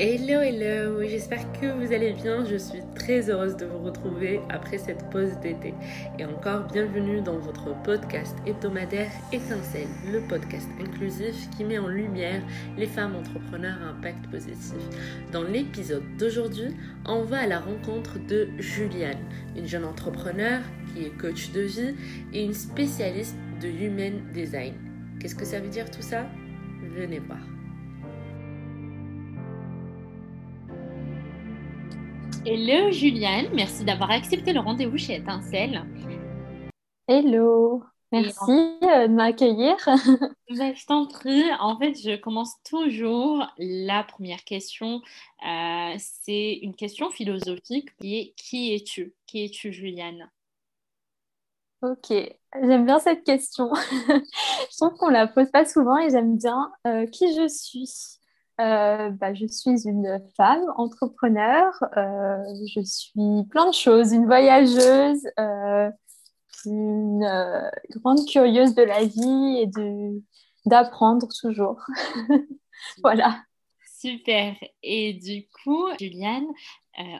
Hello, 0.00 0.40
hello, 0.40 1.02
j'espère 1.02 1.50
que 1.54 1.66
vous 1.66 1.92
allez 1.92 2.12
bien. 2.12 2.44
Je 2.44 2.54
suis 2.54 2.78
très 2.94 3.28
heureuse 3.28 3.56
de 3.56 3.66
vous 3.66 3.80
retrouver 3.80 4.38
après 4.48 4.78
cette 4.78 5.10
pause 5.10 5.36
d'été. 5.42 5.74
Et 6.20 6.24
encore 6.24 6.68
bienvenue 6.72 7.20
dans 7.20 7.40
votre 7.40 7.74
podcast 7.82 8.36
hebdomadaire 8.46 9.10
Étincelle, 9.32 9.88
le 10.12 10.20
podcast 10.20 10.68
inclusif 10.80 11.50
qui 11.56 11.64
met 11.64 11.78
en 11.78 11.88
lumière 11.88 12.40
les 12.76 12.86
femmes 12.86 13.16
entrepreneurs 13.16 13.76
à 13.82 13.88
impact 13.88 14.30
positif. 14.30 14.78
Dans 15.32 15.42
l'épisode 15.42 16.04
d'aujourd'hui, 16.16 16.76
on 17.04 17.24
va 17.24 17.38
à 17.38 17.46
la 17.48 17.58
rencontre 17.58 18.24
de 18.24 18.50
Juliane, 18.60 19.18
une 19.56 19.66
jeune 19.66 19.84
entrepreneur 19.84 20.60
qui 20.94 21.06
est 21.06 21.18
coach 21.18 21.50
de 21.50 21.62
vie 21.62 21.96
et 22.32 22.44
une 22.44 22.54
spécialiste 22.54 23.36
de 23.60 23.66
Human 23.66 24.12
Design. 24.32 24.74
Qu'est-ce 25.18 25.34
que 25.34 25.44
ça 25.44 25.58
veut 25.58 25.70
dire 25.70 25.90
tout 25.90 26.02
ça? 26.02 26.24
Venez 26.94 27.18
voir. 27.18 27.40
Hello 32.50 32.90
Juliane, 32.90 33.50
merci 33.52 33.84
d'avoir 33.84 34.10
accepté 34.10 34.54
le 34.54 34.60
rendez-vous 34.60 34.96
chez 34.96 35.16
Étincelle. 35.16 35.84
Hello, 37.06 37.84
merci 38.10 38.78
euh, 38.84 39.06
de 39.06 39.12
m'accueillir. 39.12 39.76
Je 40.48 40.86
t'en 40.86 41.06
prie. 41.06 41.44
En 41.60 41.78
fait, 41.78 41.92
je 41.92 42.16
commence 42.16 42.54
toujours 42.64 43.44
la 43.58 44.02
première 44.02 44.44
question. 44.44 45.02
Euh, 45.46 45.94
c'est 45.98 46.54
une 46.62 46.74
question 46.74 47.10
philosophique 47.10 47.94
qui 48.00 48.18
est 48.18 48.34
qui 48.34 48.74
es-tu? 48.74 49.14
Qui 49.26 49.44
es-tu 49.44 49.70
Juliane? 49.70 50.30
Ok, 51.82 52.10
j'aime 52.62 52.86
bien 52.86 52.98
cette 52.98 53.24
question. 53.24 53.74
je 53.74 54.76
trouve 54.78 54.96
qu'on 54.96 55.10
la 55.10 55.26
pose 55.26 55.50
pas 55.50 55.66
souvent 55.66 55.98
et 55.98 56.08
j'aime 56.08 56.38
bien 56.38 56.72
euh, 56.86 57.04
qui 57.04 57.34
je 57.34 57.46
suis. 57.46 58.17
Euh, 58.60 59.10
bah, 59.10 59.34
je 59.34 59.46
suis 59.46 59.86
une 59.86 60.20
femme 60.36 60.64
entrepreneur, 60.76 61.72
euh, 61.96 62.42
je 62.74 62.80
suis 62.80 63.44
plein 63.50 63.68
de 63.68 63.74
choses, 63.74 64.12
une 64.12 64.26
voyageuse, 64.26 65.24
euh, 65.38 65.88
une 66.64 67.70
grande 67.90 68.26
curieuse 68.26 68.74
de 68.74 68.82
la 68.82 69.04
vie 69.04 69.58
et 69.60 69.66
de, 69.68 70.20
d'apprendre 70.66 71.28
toujours. 71.40 71.80
voilà. 73.04 73.40
Super. 74.00 74.56
Et 74.82 75.14
du 75.14 75.46
coup, 75.62 75.86
Juliane, 76.00 76.46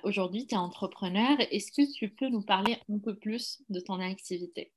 aujourd'hui, 0.02 0.46
tu 0.46 0.56
es 0.56 0.58
entrepreneur. 0.58 1.36
Est-ce 1.52 1.70
que 1.70 1.88
tu 1.92 2.08
peux 2.08 2.28
nous 2.28 2.42
parler 2.42 2.78
un 2.92 2.98
peu 2.98 3.14
plus 3.16 3.62
de 3.68 3.78
ton 3.78 4.00
activité? 4.00 4.72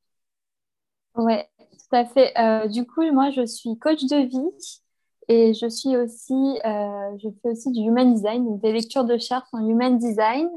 Oui, 1.16 1.36
tout 1.58 1.96
à 1.96 2.06
fait. 2.06 2.70
du 2.70 2.86
coup, 2.86 3.02
moi, 3.12 3.32
je 3.32 3.46
suis 3.48 3.78
coach 3.80 4.04
de 4.06 4.28
vie. 4.28 4.82
Et 5.28 5.54
je 5.54 5.68
suis 5.68 5.96
aussi, 5.96 6.34
euh, 6.34 7.18
je 7.18 7.30
fais 7.42 7.50
aussi 7.50 7.72
du 7.72 7.82
human 7.82 8.14
design, 8.14 8.46
donc 8.46 8.62
des 8.62 8.72
lectures 8.72 9.06
de 9.06 9.18
chartes 9.18 9.48
en 9.54 9.66
human 9.68 9.98
design. 9.98 10.50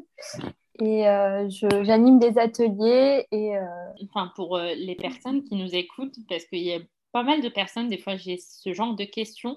Et 0.81 1.09
euh, 1.09 1.49
j'anime 1.83 2.19
des 2.19 2.39
ateliers. 2.39 3.27
Et, 3.31 3.57
euh, 3.57 3.63
Enfin, 4.11 4.33
pour 4.35 4.59
les 4.59 4.97
personnes 4.97 5.45
qui 5.45 5.55
nous 5.55 5.75
écoutent, 5.75 6.17
parce 6.29 6.45
qu'il 6.47 6.63
y 6.63 6.73
a 6.73 6.81
pas 7.13 7.23
mal 7.23 7.43
de 7.43 7.49
personnes, 7.49 7.89
des 7.89 7.99
fois 7.99 8.17
j'ai 8.17 8.39
ce 8.39 8.73
genre 8.73 8.95
de 8.95 9.05
questions. 9.05 9.57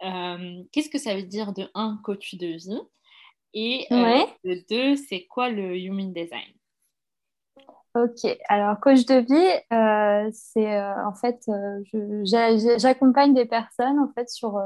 Qu'est-ce 0.00 0.90
que 0.90 0.98
ça 0.98 1.14
veut 1.14 1.22
dire 1.22 1.52
de 1.52 1.68
un 1.74 1.98
coach 2.04 2.34
de 2.34 2.48
vie? 2.48 2.80
Et 3.54 3.86
de 3.90 4.64
deux, 4.68 4.96
c'est 4.96 5.24
quoi 5.24 5.48
le 5.48 5.76
human 5.78 6.12
design? 6.12 6.57
Ok, 7.94 8.26
alors 8.48 8.78
coach 8.80 9.06
de 9.06 9.14
vie, 9.14 9.34
euh, 9.72 10.30
c'est 10.32 10.72
euh, 10.78 11.06
en 11.06 11.14
fait, 11.14 11.40
euh, 11.48 11.82
j'accompagne 12.78 13.34
des 13.34 13.46
personnes 13.46 13.98
en 13.98 14.12
fait 14.14 14.28
sur, 14.28 14.62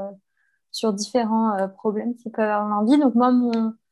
sur 0.71 0.93
différents 0.93 1.69
problèmes 1.77 2.15
qu'ils 2.15 2.31
peuvent 2.31 2.49
avoir 2.49 2.69
dans 2.69 2.85
vie. 2.85 2.99
Donc 2.99 3.15
moi, 3.15 3.31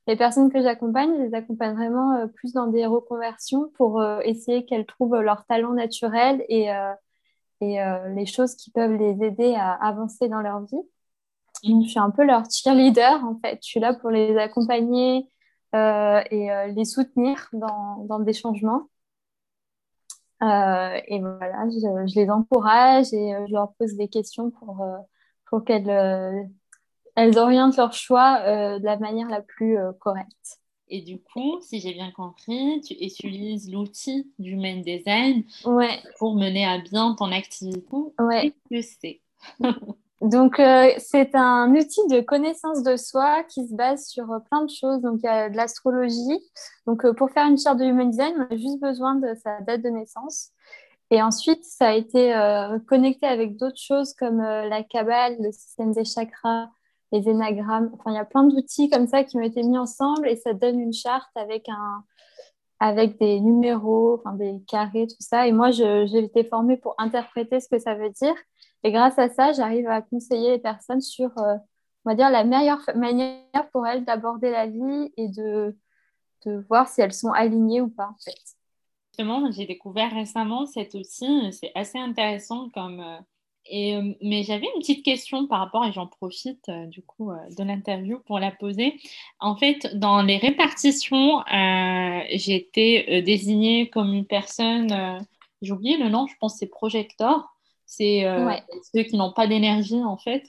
les 0.07 0.15
personnes 0.15 0.51
que 0.51 0.61
j'accompagne, 0.61 1.15
je 1.17 1.23
les 1.23 1.33
accompagne 1.33 1.75
vraiment 1.75 2.27
plus 2.35 2.53
dans 2.53 2.67
des 2.67 2.85
reconversions 2.85 3.71
pour 3.77 4.03
essayer 4.23 4.65
qu'elles 4.65 4.85
trouvent 4.85 5.19
leur 5.21 5.45
talent 5.45 5.73
naturel 5.73 6.43
et, 6.49 6.67
et 7.61 7.77
les 8.15 8.25
choses 8.25 8.55
qui 8.55 8.69
peuvent 8.69 8.93
les 8.93 9.25
aider 9.25 9.55
à 9.55 9.71
avancer 9.73 10.27
dans 10.27 10.41
leur 10.41 10.61
vie. 10.65 10.83
Je 11.63 11.87
suis 11.87 11.99
un 11.99 12.11
peu 12.11 12.25
leur 12.25 12.43
cheerleader 12.51 13.23
en 13.23 13.39
fait. 13.39 13.59
Je 13.63 13.67
suis 13.67 13.79
là 13.79 13.93
pour 13.93 14.11
les 14.11 14.37
accompagner 14.37 15.27
et 15.73 16.49
les 16.75 16.85
soutenir 16.85 17.47
dans, 17.53 18.05
dans 18.05 18.19
des 18.19 18.33
changements. 18.33 18.90
Euh, 20.41 20.99
et 21.07 21.19
voilà, 21.19 21.65
je, 21.69 22.19
les 22.19 22.29
encourage 22.29 23.13
et 23.13 23.35
euh, 23.35 23.45
je 23.47 23.53
leur 23.53 23.73
pose 23.73 23.93
des 23.93 24.07
questions 24.07 24.49
pour, 24.49 24.81
euh, 24.81 24.97
pour 25.45 25.63
qu'elles 25.63 26.49
elles 27.15 27.37
orientent 27.37 27.77
leur 27.77 27.93
choix 27.93 28.39
de 28.79 28.83
la 28.83 28.97
manière 28.97 29.27
la 29.27 29.41
plus 29.41 29.77
correcte. 29.99 30.59
Et 30.87 31.01
du 31.01 31.21
coup, 31.21 31.59
si 31.61 31.79
j'ai 31.79 31.93
bien 31.93 32.11
compris, 32.11 32.81
tu 32.81 32.93
utilises 32.93 33.71
l'outil 33.71 34.31
du 34.39 34.55
main 34.55 34.77
design 34.77 35.43
pour 36.17 36.35
mener 36.35 36.65
à 36.65 36.79
bien 36.79 37.15
ton 37.15 37.31
activité. 37.31 37.95
Ouais. 38.17 38.53
Que 38.69 38.81
c'est? 38.81 39.21
Donc, 40.21 40.59
euh, 40.59 40.91
c'est 40.99 41.33
un 41.33 41.73
outil 41.73 42.07
de 42.07 42.21
connaissance 42.21 42.83
de 42.83 42.95
soi 42.95 43.43
qui 43.45 43.67
se 43.67 43.73
base 43.73 44.05
sur 44.05 44.31
euh, 44.31 44.37
plein 44.39 44.63
de 44.63 44.69
choses. 44.69 45.01
Donc, 45.01 45.19
il 45.23 45.25
y 45.25 45.29
a 45.29 45.49
de 45.49 45.57
l'astrologie. 45.57 46.39
Donc, 46.85 47.03
euh, 47.05 47.13
pour 47.13 47.31
faire 47.31 47.47
une 47.47 47.57
charte 47.57 47.79
de 47.79 47.85
human 47.85 48.11
design, 48.11 48.35
on 48.37 48.53
a 48.53 48.57
juste 48.57 48.79
besoin 48.79 49.15
de 49.15 49.33
sa 49.43 49.61
date 49.61 49.81
de 49.81 49.89
naissance. 49.89 50.51
Et 51.09 51.23
ensuite, 51.23 51.65
ça 51.65 51.89
a 51.89 51.93
été 51.93 52.33
connecté 52.87 53.25
avec 53.25 53.57
d'autres 53.57 53.81
choses 53.81 54.13
comme 54.13 54.37
la 54.37 54.81
Kabbale, 54.81 55.35
le 55.41 55.51
système 55.51 55.91
des 55.91 56.05
chakras, 56.05 56.69
les 57.11 57.27
énagrammes. 57.27 57.91
Enfin, 57.93 58.11
il 58.11 58.15
y 58.15 58.17
a 58.17 58.23
plein 58.23 58.45
d'outils 58.45 58.89
comme 58.89 59.07
ça 59.07 59.25
qui 59.25 59.35
ont 59.35 59.41
été 59.41 59.61
mis 59.61 59.77
ensemble 59.77 60.29
et 60.29 60.37
ça 60.37 60.53
donne 60.53 60.79
une 60.79 60.93
charte 60.93 61.29
avec 61.35 61.67
un, 61.67 62.05
avec 62.79 63.19
des 63.19 63.41
numéros, 63.41 64.21
enfin, 64.23 64.37
des 64.37 64.63
carrés, 64.69 65.05
tout 65.05 65.17
ça. 65.19 65.47
Et 65.47 65.51
moi, 65.51 65.71
j'ai 65.71 66.17
été 66.17 66.45
formée 66.45 66.77
pour 66.77 66.95
interpréter 66.97 67.59
ce 67.59 67.67
que 67.67 67.77
ça 67.77 67.93
veut 67.95 68.11
dire. 68.11 68.35
Et 68.83 68.91
grâce 68.91 69.19
à 69.19 69.29
ça, 69.29 69.51
j'arrive 69.51 69.87
à 69.87 70.01
conseiller 70.01 70.51
les 70.51 70.59
personnes 70.59 71.01
sur, 71.01 71.37
euh, 71.37 71.55
on 72.03 72.09
va 72.09 72.15
dire, 72.15 72.29
la 72.29 72.43
meilleure 72.43 72.81
manière 72.95 73.69
pour 73.71 73.85
elles 73.85 74.03
d'aborder 74.05 74.49
la 74.49 74.67
vie 74.67 75.13
et 75.17 75.27
de, 75.27 75.77
de 76.45 76.65
voir 76.67 76.87
si 76.87 77.01
elles 77.01 77.13
sont 77.13 77.31
alignées 77.31 77.81
ou 77.81 77.89
pas, 77.89 78.07
en. 78.07 78.15
Justement, 79.11 79.51
j'ai 79.51 79.65
découvert 79.65 80.11
récemment 80.11 80.65
cet 80.65 80.95
outil. 80.95 81.53
C'est 81.53 81.71
assez 81.75 81.99
intéressant 81.99 82.69
comme... 82.69 82.99
Euh, 83.01 83.17
et, 83.65 83.95
euh, 83.95 84.13
mais 84.23 84.41
j'avais 84.41 84.65
une 84.73 84.81
petite 84.81 85.05
question 85.05 85.45
par 85.45 85.59
rapport, 85.59 85.85
et 85.85 85.91
j'en 85.91 86.07
profite 86.07 86.71
du 86.87 87.03
coup 87.03 87.31
de 87.55 87.63
l'interview 87.63 88.19
pour 88.25 88.39
la 88.39 88.49
poser. 88.49 88.99
En 89.39 89.55
fait, 89.55 89.95
dans 89.95 90.23
les 90.23 90.37
répartitions, 90.37 91.43
j'ai 91.47 92.55
été 92.55 93.21
désignée 93.21 93.87
comme 93.91 94.13
une 94.15 94.25
personne, 94.25 95.19
j'ai 95.61 95.71
oublié 95.71 95.97
le 95.97 96.09
nom, 96.09 96.25
je 96.25 96.33
pense 96.39 96.57
c'est 96.57 96.65
projector. 96.65 97.55
C'est 97.91 98.25
euh, 98.25 98.49
ceux 98.95 99.03
qui 99.03 99.17
n'ont 99.17 99.33
pas 99.33 99.47
d'énergie, 99.47 100.01
en 100.01 100.15
fait. 100.15 100.45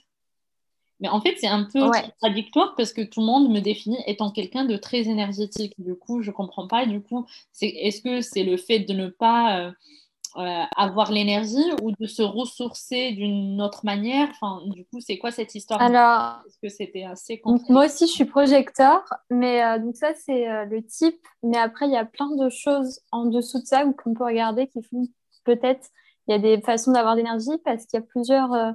Mais 1.01 1.09
en 1.09 1.19
fait, 1.19 1.35
c'est 1.37 1.47
un 1.47 1.65
peu 1.65 1.91
contradictoire 1.91 2.73
parce 2.77 2.93
que 2.93 3.01
tout 3.01 3.19
le 3.19 3.25
monde 3.25 3.49
me 3.49 3.59
définit 3.59 3.97
étant 4.07 4.31
quelqu'un 4.31 4.63
de 4.63 4.77
très 4.77 5.09
énergétique. 5.09 5.73
Du 5.77 5.93
coup, 5.93 6.21
je 6.21 6.31
ne 6.31 6.35
comprends 6.35 6.69
pas. 6.69 6.85
Du 6.85 7.01
coup, 7.01 7.25
est-ce 7.59 8.01
que 8.01 8.21
c'est 8.21 8.43
le 8.43 8.55
fait 8.55 8.79
de 8.79 8.93
ne 8.93 9.09
pas 9.09 9.59
euh, 9.59 9.71
euh, 10.37 10.63
avoir 10.77 11.11
l'énergie 11.11 11.69
ou 11.81 11.91
de 11.91 12.07
se 12.07 12.21
ressourcer 12.21 13.11
d'une 13.11 13.61
autre 13.61 13.81
manière? 13.83 14.29
Enfin, 14.29 14.61
du 14.67 14.85
coup, 14.85 15.01
c'est 15.01 15.17
quoi 15.17 15.31
cette 15.31 15.53
histoire 15.53 15.81
Alors, 15.81 16.45
est-ce 16.47 16.59
que 16.59 16.69
c'était 16.69 17.03
assez 17.03 17.41
Moi 17.43 17.87
aussi, 17.87 18.07
je 18.07 18.13
suis 18.13 18.25
projecteur, 18.25 19.03
mais 19.29 19.79
donc 19.81 19.97
ça, 19.97 20.13
c'est 20.13 20.45
le 20.67 20.81
type. 20.81 21.19
Mais 21.43 21.57
après, 21.57 21.87
il 21.87 21.91
y 21.91 21.97
a 21.97 22.05
plein 22.05 22.33
de 22.37 22.47
choses 22.47 23.01
en 23.11 23.25
dessous 23.25 23.59
de 23.59 23.65
ça 23.65 23.83
qu'on 23.83 24.13
peut 24.13 24.23
regarder 24.23 24.67
qui 24.67 24.81
font 24.81 25.09
peut-être 25.43 25.89
il 26.27 26.31
y 26.31 26.35
a 26.35 26.39
des 26.39 26.61
façons 26.61 26.91
d'avoir 26.91 27.15
d'énergie 27.15 27.57
parce 27.65 27.85
qu'il 27.85 27.99
y 27.99 28.03
a 28.03 28.05
plusieurs 28.05 28.53
euh, 28.53 28.71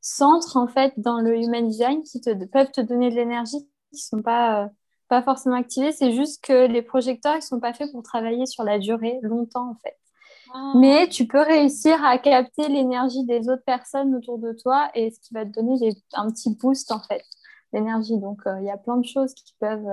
centres 0.00 0.56
en 0.56 0.66
fait 0.66 0.92
dans 0.96 1.20
le 1.20 1.36
human 1.36 1.68
design 1.68 2.02
qui 2.02 2.20
te, 2.20 2.44
peuvent 2.46 2.70
te 2.72 2.80
donner 2.80 3.10
de 3.10 3.14
l'énergie 3.14 3.68
qui 3.92 4.00
sont 4.00 4.22
pas 4.22 4.64
euh, 4.64 4.68
pas 5.08 5.22
forcément 5.22 5.56
activés. 5.56 5.92
C'est 5.92 6.12
juste 6.12 6.44
que 6.44 6.66
les 6.66 6.82
projecteurs 6.82 7.36
ils 7.36 7.42
sont 7.42 7.60
pas 7.60 7.72
faits 7.72 7.92
pour 7.92 8.02
travailler 8.02 8.46
sur 8.46 8.64
la 8.64 8.78
durée 8.78 9.18
longtemps 9.22 9.70
en 9.70 9.76
fait. 9.76 9.96
Ah. 10.52 10.72
Mais 10.76 11.08
tu 11.08 11.26
peux 11.26 11.40
réussir 11.40 12.04
à 12.04 12.18
capter 12.18 12.68
l'énergie 12.68 13.24
des 13.24 13.48
autres 13.48 13.64
personnes 13.64 14.14
autour 14.14 14.38
de 14.38 14.52
toi 14.52 14.90
et 14.94 15.10
ce 15.10 15.20
qui 15.20 15.34
va 15.34 15.44
te 15.44 15.50
donner 15.50 15.94
un 16.14 16.30
petit 16.30 16.54
boost 16.56 16.90
en 16.90 17.00
fait 17.00 17.22
d'énergie. 17.72 18.18
Donc 18.18 18.40
euh, 18.46 18.58
il 18.60 18.66
y 18.66 18.70
a 18.70 18.76
plein 18.76 18.96
de 18.96 19.06
choses 19.06 19.34
qui 19.34 19.54
peuvent 19.60 19.88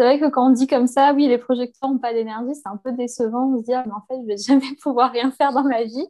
c'est 0.00 0.04
vrai 0.04 0.18
que 0.18 0.30
quand 0.30 0.46
on 0.46 0.50
dit 0.50 0.66
comme 0.66 0.86
ça, 0.86 1.12
oui, 1.12 1.26
les 1.26 1.36
projecteurs 1.36 1.90
n'ont 1.90 1.98
pas 1.98 2.14
d'énergie, 2.14 2.54
c'est 2.54 2.68
un 2.68 2.78
peu 2.78 2.90
décevant 2.92 3.48
de 3.48 3.58
se 3.58 3.64
dire, 3.64 3.82
mais 3.84 3.92
en 3.92 4.00
fait, 4.08 4.18
je 4.22 4.26
vais 4.26 4.36
jamais 4.48 4.74
pouvoir 4.80 5.12
rien 5.12 5.30
faire 5.30 5.52
dans 5.52 5.62
ma 5.62 5.82
vie. 5.82 6.06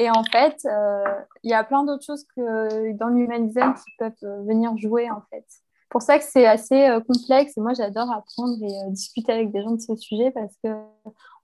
Et 0.00 0.08
en 0.08 0.24
fait, 0.24 0.56
euh, 0.64 1.04
il 1.42 1.50
y 1.50 1.52
a 1.52 1.62
plein 1.62 1.84
d'autres 1.84 2.02
choses 2.02 2.24
que 2.34 2.92
dans 2.96 3.08
l'humanisme 3.08 3.74
qui 3.74 3.92
peuvent 3.98 4.12
euh, 4.22 4.42
venir 4.44 4.74
jouer, 4.78 5.10
en 5.10 5.20
fait. 5.28 5.44
Pour 5.90 6.00
ça 6.00 6.18
que 6.18 6.24
c'est 6.24 6.46
assez 6.46 6.88
euh, 6.88 7.00
complexe 7.00 7.58
et 7.58 7.60
moi 7.60 7.74
j'adore 7.74 8.10
apprendre 8.10 8.56
et 8.62 8.90
discuter 8.92 9.30
avec 9.30 9.52
des 9.52 9.60
gens 9.60 9.72
de 9.72 9.80
ce 9.80 9.94
sujet 9.96 10.30
parce 10.30 10.54
que 10.64 10.70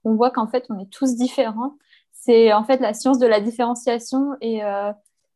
on 0.05 0.15
voit 0.15 0.31
qu'en 0.31 0.47
fait 0.47 0.65
on 0.69 0.79
est 0.79 0.89
tous 0.89 1.15
différents. 1.17 1.75
C'est 2.13 2.51
en 2.51 2.63
fait 2.63 2.79
la 2.79 2.95
science 2.95 3.19
de 3.19 3.27
la 3.27 3.41
différenciation 3.41 4.35
et 4.41 4.61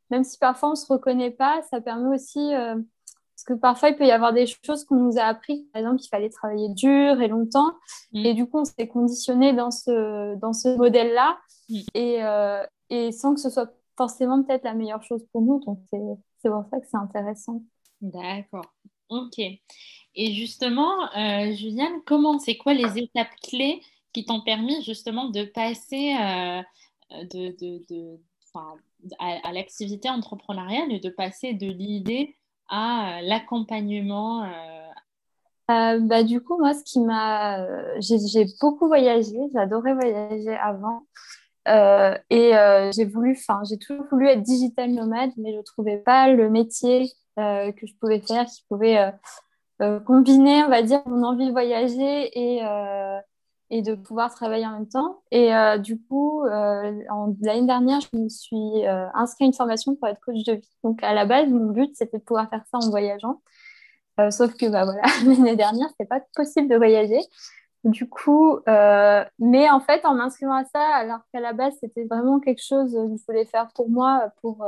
même 0.10 0.24
si 0.24 0.40
parfois 0.40 0.72
on 0.72 0.76
se 0.76 0.92
reconnaît 0.92 1.30
pas, 1.30 1.62
ça 1.70 1.80
permet 1.80 2.16
aussi 2.16 2.52
Parce 2.52 3.44
que 3.46 3.54
parfois, 3.54 3.90
il 3.90 3.98
peut 3.98 4.06
y 4.06 4.12
avoir 4.12 4.34
des 4.34 4.46
choses 4.48 4.84
qu'on 4.86 4.96
nous 4.96 5.18
a 5.18 5.24
appris, 5.24 5.68
par 5.74 5.82
exemple, 5.82 6.00
qu'il 6.00 6.10
fallait 6.10 6.30
travailler 6.30 6.70
dur 6.70 7.22
et 7.22 7.28
longtemps. 7.28 7.74
Mm. 8.14 8.26
Et 8.26 8.34
du 8.34 8.46
coup, 8.48 8.60
on 8.60 8.66
s'est 8.66 8.88
conditionné 8.88 9.54
dans 9.54 9.72
ce, 9.72 10.36
dans 10.36 10.54
ce 10.54 10.76
modèle-là. 10.76 11.38
Mm. 11.70 11.80
Et, 11.94 12.24
euh, 12.24 12.64
et 12.92 13.12
sans 13.12 13.34
que 13.34 13.40
ce 13.40 13.50
soit 13.50 13.74
forcément 13.98 14.44
peut-être 14.44 14.66
la 14.66 14.74
meilleure 14.74 15.02
chose 15.02 15.26
pour 15.32 15.42
nous. 15.42 15.60
Donc, 15.62 15.80
c'est 15.90 16.50
pour 16.50 16.66
ça 16.70 16.80
que 16.80 16.86
c'est 16.90 16.98
intéressant. 16.98 17.64
D'accord. 18.02 18.66
Ok. 19.10 19.40
Et 19.40 20.34
justement, 20.34 21.10
euh, 21.16 21.54
Juliane, 21.54 22.02
comment, 22.06 22.38
c'est 22.38 22.58
quoi 22.58 22.74
les 22.74 22.98
étapes 22.98 23.34
clés 23.42 23.82
qui 24.14 24.26
t'ont 24.26 24.42
permis 24.42 24.84
justement 24.84 25.30
de 25.30 25.44
passer 25.44 26.16
euh, 26.20 26.62
de, 27.12 27.56
de, 27.60 27.86
de 27.90 28.20
à, 29.20 29.54
l'activité 29.54 30.10
entrepreneuriale 30.10 30.92
et 30.92 31.00
de 31.00 31.10
passer 31.10 31.54
de 31.54 31.68
l'idée 31.68 32.36
à 32.68 33.20
euh, 33.20 33.22
l'accompagnement 33.22 34.46
bah, 35.68 36.24
Du 36.24 36.42
coup, 36.42 36.58
moi, 36.58 36.74
ce 36.74 36.84
qui 36.84 37.00
m'a. 37.00 37.66
J'ai 38.00 38.46
beaucoup 38.60 38.88
voyagé, 38.88 39.38
j'adorais 39.54 39.94
voyager 39.94 40.56
avant. 40.56 41.06
Et 41.68 42.92
j'ai 42.96 43.06
voulu, 43.06 43.38
enfin, 43.38 43.62
j'ai 43.70 43.78
toujours 43.78 44.06
voulu 44.12 44.28
être 44.28 44.42
digital 44.42 44.92
nomade, 44.92 45.32
mais 45.38 45.54
je 45.54 45.58
ne 45.58 45.64
trouvais 45.64 45.98
pas 45.98 46.30
le 46.30 46.50
métier 46.50 47.12
que 47.38 47.86
je 47.86 47.94
pouvais 48.00 48.20
faire 48.20 48.46
qui 48.46 48.64
pouvait 48.70 49.12
euh, 49.82 50.00
combiner, 50.00 50.64
on 50.64 50.70
va 50.70 50.84
dire, 50.84 51.02
mon 51.08 51.24
envie 51.24 51.48
de 51.48 51.52
voyager 51.52 52.40
et, 52.40 52.64
euh, 52.64 53.20
de 53.72 53.96
pouvoir 53.96 54.34
travailler 54.34 54.68
en 54.68 54.74
même 54.74 54.88
temps. 54.88 55.24
Et 55.32 55.56
euh, 55.56 55.78
du 55.80 56.00
coup, 56.00 56.44
l'année 56.46 57.66
dernière, 57.66 58.00
je 58.02 58.18
me 58.18 58.30
suis 58.30 58.86
inscrite 59.14 59.42
à 59.42 59.46
une 59.46 59.54
formation 59.54 59.96
pour 59.96 60.08
être 60.08 60.20
coach 60.20 60.44
de 60.44 60.54
vie. 60.54 60.70
Donc, 60.84 61.02
à 61.04 61.14
la 61.14 61.26
base, 61.26 61.50
mon 61.50 61.72
but, 61.72 61.96
c'était 61.96 62.20
de 62.20 62.24
pouvoir 62.24 62.50
faire 62.50 62.64
ça 62.70 62.78
en 62.78 62.90
voyageant. 62.90 63.42
sauf 64.30 64.54
que 64.56 64.68
bah, 64.68 64.84
voilà, 64.86 65.02
l'année 65.26 65.56
dernière, 65.56 65.90
c'était 65.90 66.08
pas 66.08 66.22
possible 66.36 66.68
de 66.68 66.76
voyager. 66.76 67.20
Du 67.84 68.08
coup, 68.08 68.60
mais 69.40 69.70
en 69.70 69.80
fait, 69.80 70.06
en 70.06 70.14
m'inscrivant 70.14 70.54
à 70.54 70.66
ça, 70.66 70.82
alors 70.96 71.20
qu'à 71.34 71.40
la 71.40 71.54
base, 71.54 71.74
c'était 71.80 72.06
vraiment 72.06 72.40
quelque 72.40 72.64
chose 72.64 72.94
que 72.94 73.18
je 73.18 73.26
voulais 73.26 73.46
faire 73.46 73.70
pour 73.74 73.90
moi, 73.90 74.32
pour 74.42 74.64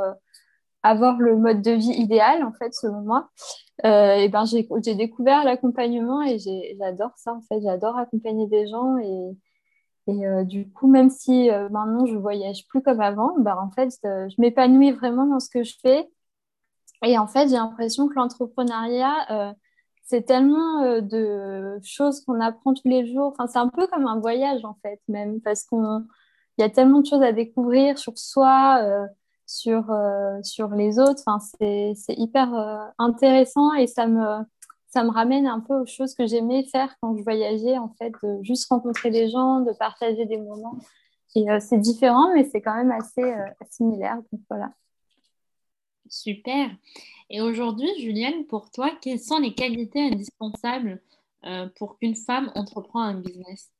avoir 0.84 1.18
le 1.18 1.36
mode 1.36 1.62
de 1.62 1.72
vie 1.72 1.92
idéal, 1.92 2.44
en 2.44 2.52
fait, 2.52 2.72
selon 2.74 3.00
moi, 3.00 3.30
euh, 3.84 4.28
ben, 4.28 4.44
j'ai 4.44 4.94
découvert 4.94 5.42
l'accompagnement 5.44 6.22
et 6.22 6.38
j'adore 6.78 7.12
ça, 7.16 7.32
en 7.34 7.40
fait. 7.42 7.60
J'adore 7.62 7.96
accompagner 7.98 8.46
des 8.46 8.68
gens. 8.68 8.98
Et, 8.98 9.36
et 10.06 10.26
euh, 10.26 10.44
du 10.44 10.70
coup, 10.70 10.86
même 10.86 11.10
si 11.10 11.50
euh, 11.50 11.68
maintenant 11.70 12.06
je 12.06 12.16
voyage 12.16 12.66
plus 12.68 12.82
comme 12.82 13.00
avant, 13.00 13.34
ben, 13.38 13.56
en 13.56 13.70
fait, 13.70 13.90
je 14.02 14.40
m'épanouis 14.40 14.92
vraiment 14.92 15.26
dans 15.26 15.40
ce 15.40 15.48
que 15.48 15.64
je 15.64 15.74
fais. 15.80 16.08
Et 17.02 17.18
en 17.18 17.26
fait, 17.26 17.48
j'ai 17.48 17.56
l'impression 17.56 18.08
que 18.08 18.14
l'entrepreneuriat, 18.14 19.54
c'est 20.04 20.22
tellement 20.22 21.00
de 21.00 21.78
choses 21.82 22.20
qu'on 22.24 22.40
apprend 22.40 22.74
tous 22.74 22.88
les 22.88 23.06
jours. 23.12 23.32
Enfin, 23.32 23.46
c'est 23.46 23.58
un 23.58 23.68
peu 23.68 23.86
comme 23.86 24.06
un 24.06 24.20
voyage, 24.20 24.64
en 24.64 24.76
fait, 24.82 25.00
même, 25.08 25.40
parce 25.40 25.64
qu'il 25.64 25.78
y 26.58 26.62
a 26.62 26.70
tellement 26.70 27.00
de 27.00 27.06
choses 27.06 27.22
à 27.22 27.32
découvrir 27.32 27.98
sur 27.98 28.18
soi 28.18 29.08
sur, 29.46 29.90
euh, 29.90 30.40
sur 30.42 30.68
les 30.68 30.98
autres. 30.98 31.22
Enfin, 31.26 31.38
c'est 31.58 32.14
hyper 32.14 32.54
euh, 32.54 32.84
intéressant 32.98 33.72
et 33.74 33.86
ça 33.86 34.06
me, 34.06 34.44
ça 34.88 35.04
me 35.04 35.10
ramène 35.10 35.46
un 35.46 35.60
peu 35.60 35.74
aux 35.74 35.86
choses 35.86 36.14
que 36.14 36.26
j'aimais 36.26 36.64
faire 36.64 36.94
quand 37.00 37.16
je 37.16 37.22
voyageais, 37.22 37.78
en 37.78 37.90
fait, 37.98 38.12
de 38.22 38.42
juste 38.42 38.68
rencontrer 38.68 39.10
des 39.10 39.28
gens, 39.30 39.60
de 39.60 39.72
partager 39.72 40.26
des 40.26 40.38
moments. 40.38 40.78
Et 41.34 41.50
euh, 41.50 41.58
c'est 41.60 41.78
différent, 41.78 42.32
mais 42.34 42.44
c'est 42.44 42.62
quand 42.62 42.74
même 42.74 42.92
assez 42.92 43.34
similaire. 43.70 44.16
Donc 44.32 44.40
voilà. 44.48 44.70
Super. 46.14 46.70
Et 47.28 47.40
aujourd'hui, 47.40 47.88
Julienne, 47.98 48.46
pour 48.46 48.70
toi, 48.70 48.90
quelles 49.00 49.18
sont 49.18 49.38
les 49.38 49.52
qualités 49.52 50.00
indispensables 50.00 51.02
pour 51.76 51.98
qu'une 51.98 52.14
femme 52.14 52.52
entreprend 52.54 53.02
un 53.02 53.14
business? 53.14 53.70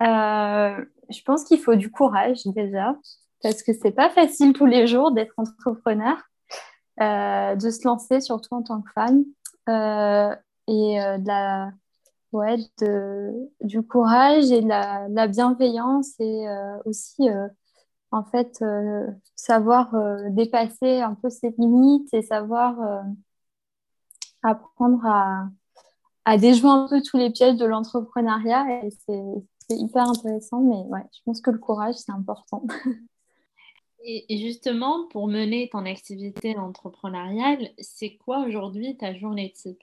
Je 0.00 1.22
pense 1.24 1.44
qu'il 1.44 1.58
faut 1.58 1.74
du 1.74 1.90
courage 1.90 2.44
déjà 2.46 2.96
parce 3.42 3.62
que 3.62 3.72
c'est 3.72 3.92
pas 3.92 4.08
facile 4.10 4.52
tous 4.52 4.66
les 4.66 4.86
jours 4.86 5.10
d'être 5.10 5.34
entrepreneur, 5.36 6.16
euh, 7.00 7.56
de 7.56 7.70
se 7.70 7.84
lancer, 7.84 8.20
surtout 8.20 8.54
en 8.54 8.62
tant 8.62 8.82
que 8.82 8.90
femme, 8.92 9.24
euh, 9.68 10.34
et 10.68 11.02
euh, 11.02 11.18
de 11.18 11.26
la, 11.26 11.72
ouais, 12.30 12.56
de, 12.80 13.32
du 13.62 13.82
courage 13.82 14.50
et 14.52 14.62
de 14.62 14.68
la 14.68 15.26
bienveillance 15.26 16.14
et 16.20 16.46
aussi, 16.84 17.28
en 18.12 18.24
fait, 18.24 18.62
savoir 19.34 19.94
dépasser 20.30 21.00
un 21.00 21.14
peu 21.14 21.30
ses 21.30 21.54
limites 21.58 22.12
et 22.12 22.22
savoir 22.22 22.76
apprendre 24.42 25.04
à, 25.06 25.48
à 26.24 26.38
déjouer 26.38 26.70
un 26.70 26.88
peu 26.88 27.00
tous 27.02 27.16
les 27.16 27.30
pièges 27.30 27.56
de 27.56 27.64
l'entrepreneuriat. 27.64 28.84
Et 28.84 28.90
c'est 28.90 29.76
hyper 29.76 30.08
intéressant, 30.08 30.60
mais 30.60 30.84
ouais, 30.88 31.04
je 31.12 31.20
pense 31.24 31.40
que 31.40 31.50
le 31.50 31.58
courage, 31.58 31.94
c'est 31.96 32.12
important. 32.12 32.64
Et 34.04 34.38
justement, 34.38 35.06
pour 35.08 35.28
mener 35.28 35.68
ton 35.68 35.86
activité 35.86 36.58
entrepreneuriale, 36.58 37.68
c'est 37.78 38.16
quoi 38.16 38.40
aujourd'hui 38.40 38.96
ta 38.96 39.14
journée 39.14 39.52
type? 39.52 39.80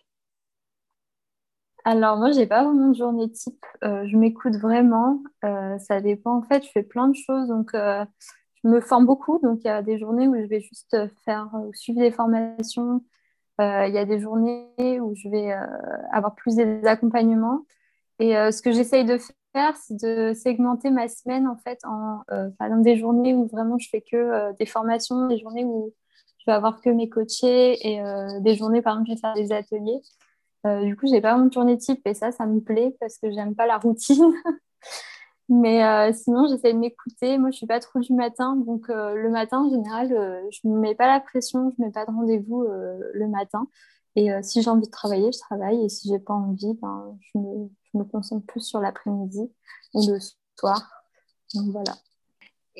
Alors 1.92 2.18
moi, 2.18 2.30
j'ai 2.30 2.46
pas 2.46 2.64
vraiment 2.64 2.90
de 2.90 2.96
journée 2.96 3.32
type. 3.32 3.66
Euh, 3.84 4.06
je 4.06 4.16
m'écoute 4.16 4.56
vraiment. 4.58 5.24
Euh, 5.44 5.76
ça 5.80 6.02
dépend. 6.02 6.38
En 6.38 6.44
fait, 6.44 6.64
je 6.64 6.70
fais 6.70 6.84
plein 6.84 7.08
de 7.08 7.16
choses. 7.16 7.48
Donc, 7.48 7.74
euh, 7.74 8.06
je 8.64 8.70
me 8.70 8.80
forme 8.80 9.08
beaucoup. 9.08 9.40
Donc, 9.42 9.62
il 9.64 9.68
y 9.68 9.72
a 9.72 9.82
des 9.82 9.98
journées 9.98 10.28
où 10.28 10.36
je 10.36 10.46
vais 10.46 10.60
juste 10.60 10.96
faire 11.26 11.50
suivre 11.74 12.00
des 12.00 12.12
formations. 12.12 13.04
Il 13.58 13.92
y 13.92 13.98
a 13.98 14.06
des 14.06 14.20
journées 14.20 14.70
où 15.02 15.16
je 15.16 15.30
vais 15.30 15.52
avoir 16.12 16.36
plus 16.36 16.56
des 16.56 16.86
accompagnements. 16.86 17.66
Et 18.20 18.34
ce 18.34 18.62
que 18.62 18.72
j'essaye 18.72 19.04
de 19.04 19.18
faire, 19.54 19.76
c'est 19.76 20.00
de 20.00 20.34
segmenter 20.36 20.92
ma 20.92 21.08
semaine 21.08 21.48
en 21.48 21.58
fait 21.58 21.80
en 21.86 22.22
des 22.78 22.98
journées 22.98 23.34
où 23.34 23.48
vraiment 23.48 23.80
je 23.80 23.90
fais 23.90 24.02
que 24.02 24.56
des 24.60 24.66
formations, 24.68 25.28
des 25.28 25.40
journées 25.40 25.66
où 25.66 25.92
je 26.38 26.52
vais 26.52 26.56
avoir 26.56 26.82
que 26.82 26.90
mes 26.92 27.10
coachés 27.10 27.86
et 27.86 28.02
des 28.42 28.56
journées 28.56 28.82
par 28.82 28.94
exemple 28.94 29.10
je 29.10 29.16
vais 29.16 29.20
faire 29.20 29.34
des 29.34 29.52
ateliers. 29.52 30.02
Du 30.66 30.96
coup, 30.96 31.08
j'ai 31.08 31.22
pas 31.22 31.34
vraiment 31.34 31.48
de 31.48 31.54
journée 31.54 31.78
type 31.78 32.02
et 32.06 32.14
ça, 32.14 32.32
ça 32.32 32.46
me 32.46 32.60
plaît 32.62 32.96
parce 33.00 33.18
que 33.18 33.32
j'aime 33.32 33.56
pas 33.56 33.68
la 33.68 33.78
routine. 33.78 34.34
Mais 35.50 36.14
sinon, 36.14 36.48
j'essaie 36.48 36.74
de 36.74 36.78
m'écouter. 36.78 37.38
Moi, 37.40 37.50
je 37.52 37.58
suis 37.58 37.66
pas 37.66 37.80
trop 37.80 38.00
du 38.00 38.14
matin, 38.14 38.56
donc 38.56 38.88
le 38.90 39.30
matin 39.30 39.62
en 39.66 39.70
général, 39.70 40.10
je 40.52 40.68
me 40.68 40.78
mets 40.80 40.94
pas 40.94 41.08
la 41.08 41.20
pression, 41.20 41.72
je 41.76 41.84
mets 41.84 41.92
pas 41.92 42.06
de 42.06 42.12
rendez-vous 42.12 42.68
le 42.68 43.28
matin. 43.28 43.68
Et 44.16 44.30
si 44.44 44.62
j'ai 44.62 44.70
envie 44.70 44.86
de 44.86 44.92
travailler, 44.92 45.32
je 45.32 45.40
travaille. 45.40 45.84
Et 45.84 45.90
si 45.90 46.08
j'ai 46.10 46.20
pas 46.20 46.34
envie, 46.34 46.74
ben, 46.82 47.18
je 47.34 47.40
me 47.98 48.04
concentre 48.04 48.46
plus 48.46 48.62
sur 48.62 48.80
l'après-midi 48.80 49.52
ou 49.94 50.08
le 50.08 50.20
soir. 50.56 51.04
Donc 51.56 51.72
voilà. 51.72 51.94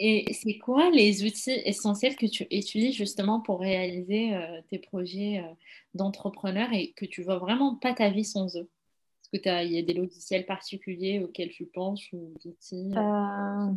Et 0.02 0.34
c'est 0.34 0.58
quoi 0.58 0.90
les 0.92 1.26
outils 1.26 1.62
essentiels 1.66 2.16
que 2.16 2.26
tu 2.26 2.44
utilises 2.52 2.96
justement 2.96 3.42
pour 3.42 3.60
réaliser 3.60 4.34
euh, 4.34 4.62
tes 4.70 4.80
projets 4.80 5.44
euh, 5.44 5.54
d'entrepreneur 5.94 6.72
et 6.72 6.94
que 6.96 7.06
tu 7.06 7.22
vois 7.22 7.38
vraiment 7.38 7.76
pas 7.76 7.94
ta 7.94 8.10
vie 8.10 8.24
sans 8.24 8.56
eux? 8.56 8.70
Est-ce 9.34 9.42
qu'il 9.42 9.74
y 9.74 9.78
a 9.78 9.82
des 9.82 9.94
logiciels 9.94 10.46
particuliers 10.46 11.20
auxquels 11.24 11.50
tu 11.50 11.66
penses 11.66 12.02
ou 12.14 12.34
d'outils? 12.44 12.92
Euh, 12.96 13.74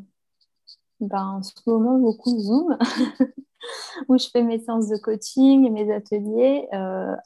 ben, 1.00 1.26
En 1.26 1.42
ce 1.42 1.52
moment, 1.66 1.98
beaucoup 1.98 2.38
Zoom, 2.38 2.78
où 4.08 4.16
je 4.16 4.28
fais 4.28 4.42
mes 4.42 4.60
séances 4.60 4.88
de 4.88 4.98
coaching 4.98 5.66
et 5.66 5.70
mes 5.70 5.92
ateliers. 5.92 6.68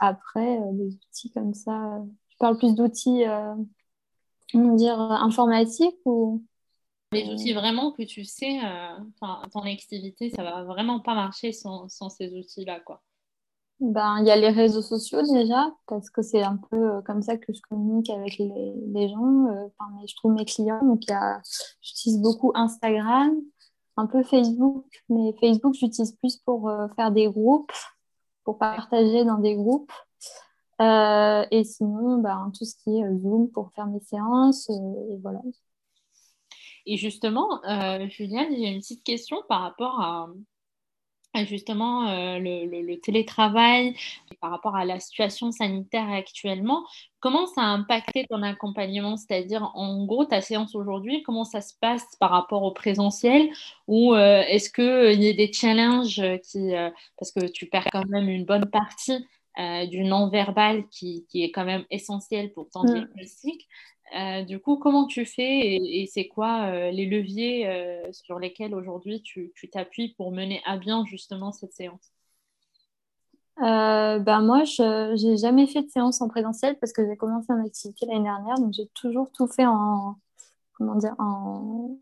après, 0.01 0.59
des 0.73 0.95
outils 0.95 1.31
comme 1.33 1.53
ça, 1.55 2.03
je 2.31 2.37
parle 2.39 2.57
plus 2.57 2.75
d'outils 2.75 3.25
dire, 4.55 5.01
euh, 5.01 5.15
informatique 5.15 5.97
ou 6.05 6.43
les 7.13 7.29
outils 7.29 7.53
vraiment 7.53 7.93
que 7.93 8.03
tu 8.03 8.25
sais, 8.25 8.59
euh, 8.65 8.99
ton 9.53 9.63
activité, 9.63 10.31
ça 10.31 10.43
va 10.43 10.65
vraiment 10.65 11.01
pas 11.01 11.15
marcher 11.15 11.53
sans, 11.53 11.89
sans 11.89 12.11
ces 12.11 12.33
outils-là, 12.33 12.81
quoi. 12.81 13.03
Ben, 13.79 14.19
il 14.21 14.27
y 14.27 14.31
a 14.31 14.37
les 14.37 14.49
réseaux 14.49 14.81
sociaux 14.81 15.21
déjà, 15.23 15.71
parce 15.87 16.09
que 16.09 16.23
c'est 16.23 16.43
un 16.43 16.57
peu 16.57 16.77
euh, 16.77 17.03
comme 17.03 17.21
ça 17.21 17.37
que 17.37 17.53
je 17.53 17.61
communique 17.69 18.09
avec 18.09 18.39
les, 18.39 18.73
les 18.87 19.09
gens. 19.09 19.45
Enfin, 19.67 19.91
je 20.07 20.15
trouve 20.17 20.33
mes 20.33 20.47
clients. 20.47 20.83
Donc, 20.83 21.03
j'utilise 21.83 22.21
beaucoup 22.21 22.53
Instagram, 22.55 23.37
un 23.99 24.07
peu 24.07 24.23
Facebook, 24.23 24.87
mais 25.11 25.35
Facebook, 25.41 25.75
j'utilise 25.75 26.13
plus 26.13 26.39
pour 26.39 26.73
faire 26.97 27.11
des 27.11 27.27
groupes, 27.27 27.73
pour 28.45 28.59
partager 28.59 29.25
dans 29.25 29.39
des 29.39 29.55
groupes. 29.55 29.93
Euh, 30.81 31.47
et 31.51 31.65
sinon, 31.65 32.19
bah, 32.19 32.47
tout 32.57 32.65
ce 32.65 32.75
qui 32.77 32.99
est 32.99 33.05
euh, 33.05 33.19
Zoom 33.19 33.51
pour 33.51 33.73
faire 33.73 33.87
mes 33.87 34.01
séances. 34.01 34.69
Euh, 34.71 35.15
et 35.15 35.19
voilà. 35.23 35.41
Et 36.87 36.97
justement, 36.97 37.61
Juliane, 38.09 38.55
j'ai 38.57 38.69
une 38.69 38.81
petite 38.81 39.05
question 39.05 39.43
par 39.49 39.63
rapport 39.63 40.01
à, 40.01 40.29
justement 41.45 42.39
le, 42.39 42.95
télétravail, 43.01 43.95
par 44.41 44.51
rapport 44.51 44.77
à 44.77 44.85
la 44.85 45.01
situation 45.01 45.51
sanitaire 45.51 46.09
actuellement. 46.09 46.85
Comment 47.21 47.47
ça 47.47 47.63
a 47.63 47.67
impacté 47.67 48.25
ton 48.31 48.43
accompagnement? 48.43 49.17
C'est-à-dire, 49.17 49.71
en 49.75 50.07
gros, 50.07 50.25
ta 50.25 50.41
séance 50.41 50.75
aujourd'hui, 50.77 51.23
comment 51.25 51.45
ça 51.45 51.61
se 51.61 51.75
passe 51.81 52.07
par 52.21 52.31
rapport 52.31 52.63
au 52.63 52.71
présentiel? 52.71 53.49
Ou 53.89 54.15
est-ce 54.15 54.71
qu'il 54.71 55.23
y 55.23 55.29
a 55.29 55.33
des 55.33 55.53
challenges 55.53 56.23
qui, 56.45 56.71
parce 57.19 57.33
que 57.33 57.47
tu 57.49 57.67
perds 57.67 57.89
quand 57.93 58.07
même 58.07 58.29
une 58.29 58.45
bonne 58.45 58.71
partie 58.71 59.27
du 59.91 60.05
non-verbal 60.05 60.87
qui, 60.89 61.27
qui, 61.29 61.43
est 61.43 61.51
quand 61.51 61.65
même 61.65 61.85
essentiel 61.91 62.53
pour 62.53 62.71
ton 62.71 62.85
mm. 62.85 63.09
Diagnostic. 64.13 64.49
du 64.49 64.61
coup, 64.61 64.77
comment 64.77 65.07
tu 65.07 65.25
fais 65.25 65.77
et, 65.77 66.07
c'est 66.07 66.29
quoi 66.29 66.91
les 66.91 67.07
leviers 67.07 67.69
sur 68.13 68.39
lesquels 68.39 68.75
aujourd'hui 68.75 69.23
tu 69.23 69.53
t'appuies 69.73 70.15
pour 70.15 70.33
mener 70.33 70.61
à 70.65 70.77
bien 70.77 71.05
justement 71.07 71.53
cette 71.53 71.73
séance? 71.73 72.13
Ben 73.59 74.41
moi, 74.43 74.65
je 74.65 75.27
n'ai 75.27 75.37
jamais 75.37 75.67
fait 75.67 75.83
de 75.83 75.91
séance 75.91 76.21
en 76.21 76.29
présentiel 76.29 76.79
parce 76.79 76.93
que 76.93 77.07
j'ai 77.07 77.17
commencé 77.17 77.53
en 77.53 77.65
activité 77.65 78.07
l'année 78.07 78.25
dernière, 78.25 78.57
donc 78.57 78.73
j'ai 78.73 78.89
toujours 78.89 79.31
tout 79.33 79.47
fait 79.47 79.67
en, 79.67 80.17
comment 80.75 80.95
dire, 80.97 81.15
en, 81.19 81.99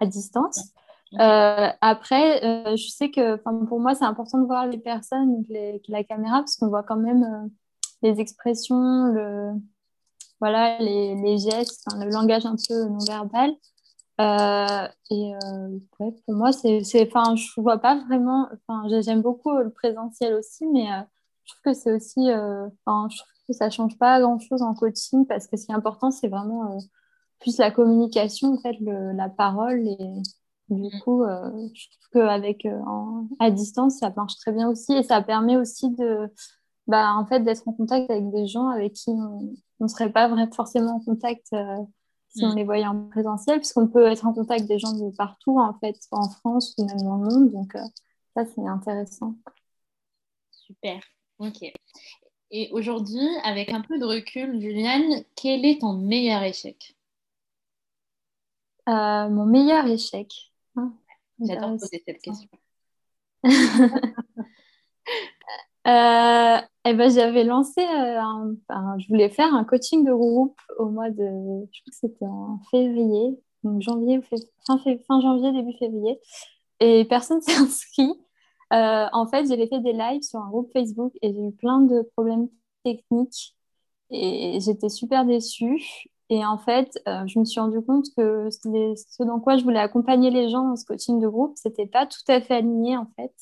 à 0.00 0.06
distance. 0.06 0.72
Euh, 1.18 1.68
après, 1.80 2.44
euh, 2.44 2.76
je 2.76 2.88
sais 2.88 3.10
que 3.10 3.36
pour 3.36 3.80
moi, 3.80 3.94
c'est 3.94 4.04
important 4.04 4.38
de 4.38 4.46
voir 4.46 4.66
les 4.66 4.78
personnes, 4.78 5.44
les, 5.48 5.82
la 5.88 6.04
caméra, 6.04 6.38
parce 6.38 6.56
qu'on 6.56 6.68
voit 6.68 6.84
quand 6.84 6.96
même 6.96 7.24
euh, 7.24 7.48
les 8.02 8.20
expressions, 8.20 9.04
le, 9.06 9.52
voilà, 10.40 10.78
les, 10.78 11.14
les 11.16 11.38
gestes, 11.38 11.86
le 11.98 12.10
langage 12.10 12.46
un 12.46 12.56
peu 12.68 12.84
non 12.86 12.98
verbal. 13.06 13.50
et 15.10 15.32
ouais, 15.98 16.12
pour 16.24 16.34
moi, 16.34 16.52
c'est, 16.52 16.82
enfin, 17.06 17.36
je 17.36 17.60
vois 17.60 17.78
pas 17.78 17.96
vraiment. 18.06 18.48
Enfin, 18.68 19.00
j'aime 19.02 19.22
beaucoup 19.22 19.52
le 19.56 19.70
présentiel 19.70 20.34
aussi, 20.34 20.66
mais 20.66 20.86
je 21.44 21.52
trouve 21.52 21.72
que 21.72 21.74
c'est 21.74 21.92
aussi, 21.92 22.20
enfin, 22.86 23.08
je 23.10 23.18
trouve 23.18 23.32
que 23.48 23.52
ça 23.54 23.70
change 23.70 23.98
pas 23.98 24.20
grand-chose 24.20 24.62
en 24.62 24.74
coaching 24.74 25.26
parce 25.26 25.46
que 25.46 25.56
ce 25.56 25.66
qui 25.66 25.72
est 25.72 25.74
important, 25.74 26.10
c'est 26.10 26.28
vraiment 26.28 26.78
plus 27.40 27.58
la 27.58 27.70
communication, 27.70 28.54
en 28.54 28.58
fait, 28.60 28.76
le, 28.80 29.12
la 29.12 29.28
parole 29.28 29.86
et 29.86 30.22
du 30.70 30.96
mm. 30.96 31.00
coup, 31.00 31.24
euh, 31.24 31.50
je 31.74 31.86
trouve 31.88 32.22
qu'avec 32.22 32.64
euh, 32.64 32.80
à 33.38 33.50
distance, 33.50 33.98
ça 33.98 34.12
marche 34.16 34.36
très 34.36 34.52
bien 34.52 34.68
aussi 34.68 34.92
et 34.92 35.02
ça 35.02 35.20
permet 35.20 35.56
aussi 35.56 35.90
de, 35.90 36.28
bah, 36.86 37.14
en 37.14 37.26
fait, 37.26 37.40
d'être 37.40 37.66
en 37.66 37.72
contact 37.72 38.10
avec 38.10 38.30
des 38.30 38.46
gens 38.46 38.68
avec 38.68 38.94
qui 38.94 39.10
on 39.10 39.56
ne 39.80 39.88
serait 39.88 40.12
pas 40.12 40.28
vraiment 40.28 40.50
forcément 40.50 40.96
en 40.96 41.00
contact 41.00 41.46
euh, 41.52 41.78
si 42.28 42.44
on 42.44 42.52
mm. 42.52 42.56
les 42.56 42.64
voyait 42.64 42.86
en 42.86 43.08
présentiel, 43.08 43.58
puisqu'on 43.58 43.88
peut 43.88 44.06
être 44.06 44.26
en 44.26 44.32
contact 44.32 44.66
des 44.66 44.78
gens 44.78 44.92
de 44.92 45.14
partout, 45.16 45.58
en 45.58 45.78
fait, 45.78 45.96
en 46.12 46.28
France 46.28 46.74
ou 46.78 46.84
même 46.84 47.02
dans 47.02 47.16
le 47.16 47.28
monde. 47.28 47.52
Donc, 47.52 47.72
ça, 48.36 48.44
c'est 48.44 48.66
intéressant. 48.66 49.34
Super. 50.50 51.00
Ok. 51.38 51.62
Et 52.52 52.68
aujourd'hui, 52.72 53.26
avec 53.44 53.72
un 53.72 53.80
peu 53.80 53.98
de 53.98 54.04
recul, 54.04 54.60
Juliane, 54.60 55.24
quel 55.36 55.64
est 55.64 55.80
ton 55.80 55.94
meilleur 55.94 56.42
échec? 56.42 56.96
Mon 58.86 59.46
meilleur 59.46 59.86
échec. 59.86 60.52
J'adore 61.40 61.70
poser 61.78 62.02
cette 62.04 62.20
question. 62.20 62.48
euh, 65.86 66.58
eh 66.84 66.94
ben, 66.94 67.10
j'avais 67.10 67.44
lancé, 67.44 67.80
euh, 67.80 68.54
je 68.98 69.08
voulais 69.08 69.30
faire 69.30 69.54
un 69.54 69.64
coaching 69.64 70.04
de 70.04 70.12
groupe 70.12 70.58
au 70.78 70.86
mois 70.86 71.10
de, 71.10 71.24
je 71.72 71.80
crois 71.80 71.90
que 71.90 71.96
c'était 72.00 72.26
en 72.26 72.60
février, 72.70 73.38
donc 73.64 73.82
janvier 73.82 74.20
fin, 74.22 74.78
fin, 74.78 75.20
janvier, 75.20 75.52
début 75.52 75.76
février, 75.78 76.18
et 76.80 77.04
personne 77.06 77.40
s'est 77.42 77.56
inscrit. 77.56 78.12
Euh, 78.72 79.06
en 79.12 79.26
fait, 79.26 79.46
j'ai 79.46 79.66
fait 79.66 79.80
des 79.80 79.92
lives 79.92 80.22
sur 80.22 80.40
un 80.40 80.48
groupe 80.48 80.70
Facebook 80.72 81.12
et 81.22 81.32
j'ai 81.32 81.40
eu 81.40 81.52
plein 81.52 81.80
de 81.80 82.02
problèmes 82.14 82.48
techniques 82.84 83.56
et 84.10 84.58
j'étais 84.60 84.88
super 84.88 85.24
déçue. 85.24 85.82
Et 86.30 86.44
en 86.46 86.58
fait, 86.58 86.98
euh, 87.08 87.26
je 87.26 87.40
me 87.40 87.44
suis 87.44 87.60
rendu 87.60 87.80
compte 87.82 88.06
que 88.16 88.48
ce 88.50 89.22
dans 89.24 89.40
quoi 89.40 89.56
je 89.56 89.64
voulais 89.64 89.80
accompagner 89.80 90.30
les 90.30 90.48
gens 90.48 90.64
dans 90.68 90.76
ce 90.76 90.84
coaching 90.84 91.20
de 91.20 91.26
groupe, 91.28 91.54
c'était 91.56 91.86
pas 91.86 92.06
tout 92.06 92.22
à 92.28 92.40
fait 92.40 92.54
aligné 92.54 92.96
en 92.96 93.06
fait. 93.16 93.32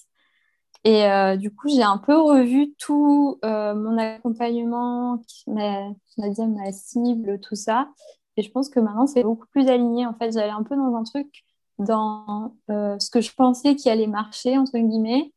Et 0.85 1.07
euh, 1.07 1.37
du 1.37 1.55
coup, 1.55 1.69
j'ai 1.69 1.83
un 1.83 1.99
peu 1.99 2.17
revu 2.17 2.75
tout 2.79 3.39
euh, 3.45 3.75
mon 3.75 3.99
accompagnement, 3.99 5.21
ma, 5.47 5.91
ma, 6.17 6.47
ma 6.47 6.73
cible, 6.73 7.41
tout 7.41 7.57
ça. 7.57 7.89
Et 8.37 8.43
je 8.43 8.51
pense 8.51 8.69
que 8.69 8.81
maintenant, 8.81 9.07
c'est 9.07 9.23
beaucoup 9.23 9.47
plus 9.49 9.69
aligné. 9.69 10.07
En 10.07 10.15
fait, 10.15 10.33
j'allais 10.33 10.51
un 10.51 10.63
peu 10.63 10.77
dans 10.77 10.95
un 10.95 11.03
truc, 11.03 11.45
dans 11.79 12.55
ce 12.69 13.11
que 13.11 13.21
je 13.21 13.35
pensais 13.35 13.75
qui 13.75 13.91
allait 13.91 14.07
marcher, 14.07 14.57
entre 14.57 14.79
guillemets. 14.79 15.33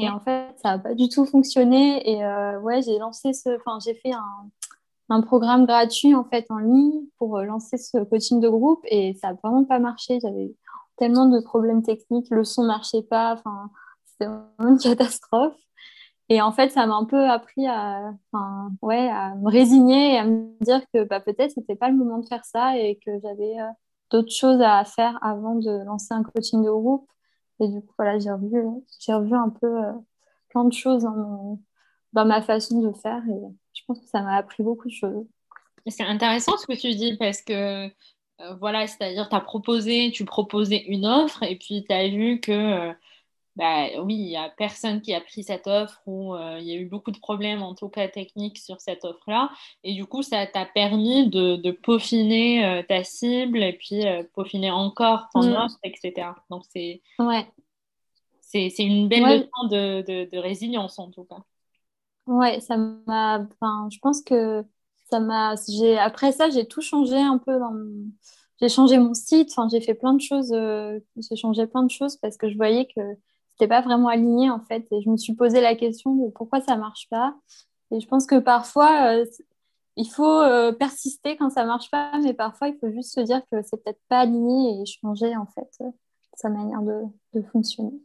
Et 0.00 0.08
en 0.08 0.20
fait, 0.20 0.54
ça 0.62 0.70
n'a 0.70 0.78
pas 0.78 0.94
du 0.94 1.10
tout 1.10 1.26
fonctionné. 1.26 2.10
Et 2.10 2.24
ouais, 2.62 2.80
j'ai 2.80 2.98
lancé 2.98 3.34
ce. 3.34 3.56
Enfin, 3.56 3.78
j'ai 3.84 3.92
fait 3.92 4.12
un, 4.12 4.48
un 5.08 5.20
programme 5.20 5.66
gratuit 5.66 6.14
en 6.14 6.24
fait 6.24 6.46
en 6.50 6.58
ligne 6.58 7.02
pour 7.18 7.38
euh, 7.38 7.44
lancer 7.44 7.78
ce 7.78 7.98
coaching 8.04 8.40
de 8.40 8.48
groupe 8.48 8.84
et 8.90 9.14
ça 9.14 9.28
n'a 9.28 9.38
vraiment 9.42 9.64
pas 9.64 9.78
marché. 9.78 10.18
J'avais 10.20 10.54
tellement 10.96 11.26
de 11.26 11.40
problèmes 11.40 11.82
techniques, 11.82 12.28
le 12.30 12.44
son 12.44 12.64
marchait 12.64 13.02
pas, 13.02 13.34
enfin 13.34 13.70
c'était 14.18 14.30
vraiment 14.30 14.72
une 14.72 14.78
catastrophe. 14.82 15.56
Et 16.28 16.42
en 16.42 16.50
fait, 16.50 16.70
ça 16.70 16.86
m'a 16.86 16.94
un 16.94 17.04
peu 17.04 17.24
appris 17.28 17.66
à, 17.68 18.12
ouais, 18.82 19.08
à 19.08 19.34
me 19.36 19.48
résigner 19.48 20.14
et 20.14 20.18
à 20.18 20.24
me 20.24 20.48
dire 20.60 20.82
que 20.92 21.04
bah, 21.04 21.20
peut-être 21.20 21.52
c'était 21.52 21.76
pas 21.76 21.88
le 21.88 21.96
moment 21.96 22.18
de 22.18 22.26
faire 22.26 22.44
ça 22.44 22.76
et 22.78 22.96
que 22.96 23.12
j'avais 23.22 23.60
euh, 23.60 23.68
d'autres 24.10 24.32
choses 24.32 24.60
à 24.60 24.84
faire 24.84 25.18
avant 25.22 25.54
de 25.54 25.84
lancer 25.84 26.14
un 26.14 26.24
coaching 26.24 26.64
de 26.64 26.70
groupe. 26.70 27.08
Et 27.60 27.68
du 27.68 27.80
coup, 27.80 27.94
voilà, 27.96 28.18
j'ai 28.18 28.30
revu, 28.30 28.60
j'ai 28.98 29.14
revu 29.14 29.34
un 29.34 29.50
peu 29.50 29.66
euh, 29.66 29.92
plein 30.48 30.64
de 30.64 30.72
choses 30.72 31.04
dans, 31.04 31.58
ma 32.12 32.42
façon 32.42 32.80
de 32.80 32.92
faire 32.92 33.22
et 33.28 33.40
je 33.74 33.82
pense 33.86 34.00
que 34.00 34.06
ça 34.06 34.22
m'a 34.22 34.36
appris 34.36 34.62
beaucoup 34.62 34.88
de 34.88 34.92
choses. 34.92 35.26
C'est 35.86 36.02
intéressant 36.02 36.56
ce 36.56 36.66
que 36.66 36.72
tu 36.72 36.92
dis 36.94 37.16
parce 37.18 37.40
que 37.42 37.86
euh, 37.86 38.54
voilà, 38.58 38.86
c'est-à-dire 38.86 39.28
tu 39.28 39.40
proposé, 39.42 40.10
tu 40.12 40.24
proposais 40.24 40.82
une 40.88 41.06
offre 41.06 41.42
et 41.44 41.56
puis 41.56 41.84
tu 41.88 41.94
as 41.94 42.08
vu 42.08 42.40
que 42.40 42.92
bah, 43.56 43.86
oui, 44.02 44.14
il 44.14 44.26
n'y 44.26 44.36
a 44.36 44.48
personne 44.50 45.00
qui 45.00 45.12
a 45.14 45.20
pris 45.20 45.42
cette 45.42 45.66
offre 45.66 46.00
ou 46.06 46.34
euh, 46.34 46.58
il 46.60 46.66
y 46.66 46.72
a 46.72 46.76
eu 46.76 46.86
beaucoup 46.86 47.10
de 47.10 47.18
problèmes 47.18 47.62
en 47.62 47.74
tout 47.74 47.88
cas 47.88 48.06
techniques 48.06 48.58
sur 48.58 48.80
cette 48.80 49.04
offre-là 49.04 49.50
et 49.82 49.94
du 49.94 50.06
coup 50.06 50.22
ça 50.22 50.46
t'a 50.46 50.66
permis 50.66 51.28
de, 51.28 51.56
de 51.56 51.70
peaufiner 51.70 52.84
ta 52.88 53.02
cible 53.02 53.62
et 53.62 53.72
puis 53.72 54.04
peaufiner 54.34 54.70
encore 54.70 55.28
ton 55.32 55.42
mm. 55.42 55.56
offre, 55.56 55.78
etc. 55.82 56.28
Donc 56.50 56.64
c'est 56.68 57.02
ouais. 57.18 57.46
c'est 58.40 58.70
une 58.78 59.08
belle 59.08 59.40
leçon 59.40 59.68
de, 59.70 60.02
de, 60.02 60.30
de 60.30 60.38
résilience 60.38 60.98
en 60.98 61.10
tout 61.10 61.24
cas. 61.24 61.42
Ouais, 62.26 62.60
ça 62.60 62.76
m'a. 62.76 63.38
Enfin, 63.38 63.88
je 63.90 63.98
pense 64.00 64.20
que 64.22 64.64
ça 65.10 65.20
m'a. 65.20 65.54
J'ai 65.68 65.96
après 65.98 66.32
ça, 66.32 66.50
j'ai 66.50 66.66
tout 66.66 66.80
changé 66.80 67.16
un 67.16 67.38
peu 67.38 67.58
dans. 67.58 67.72
J'ai 68.60 68.68
changé 68.68 68.98
mon 68.98 69.14
site. 69.14 69.50
Enfin, 69.52 69.68
j'ai 69.70 69.80
fait 69.80 69.94
plein 69.94 70.14
de 70.14 70.20
choses. 70.20 70.52
Euh, 70.52 70.98
j'ai 71.16 71.36
changé 71.36 71.66
plein 71.66 71.84
de 71.84 71.90
choses 71.90 72.16
parce 72.16 72.36
que 72.36 72.48
je 72.50 72.56
voyais 72.56 72.86
que 72.86 73.00
c'était 73.56 73.68
pas 73.68 73.80
vraiment 73.80 74.08
aligné 74.08 74.50
en 74.50 74.60
fait. 74.60 74.86
Et 74.92 75.00
je 75.02 75.10
me 75.10 75.16
suis 75.16 75.34
posé 75.34 75.60
la 75.60 75.74
question 75.74 76.14
de 76.14 76.30
pourquoi 76.30 76.60
ça 76.60 76.76
marche 76.76 77.08
pas. 77.10 77.34
Et 77.90 78.00
je 78.00 78.06
pense 78.06 78.26
que 78.26 78.38
parfois, 78.38 79.14
euh, 79.14 79.24
il 79.96 80.08
faut 80.08 80.40
euh, 80.42 80.72
persister 80.72 81.36
quand 81.36 81.50
ça 81.50 81.64
marche 81.64 81.90
pas, 81.90 82.12
mais 82.22 82.34
parfois 82.34 82.68
il 82.68 82.76
faut 82.78 82.90
juste 82.90 83.14
se 83.14 83.20
dire 83.20 83.40
que 83.50 83.62
c'est 83.62 83.82
peut-être 83.82 84.00
pas 84.08 84.20
aligné 84.20 84.80
et 84.80 84.86
changer 84.86 85.36
en 85.36 85.46
fait 85.46 85.84
sa 86.34 86.50
manière 86.50 86.82
de, 86.82 87.02
de 87.34 87.42
fonctionner. 87.42 87.98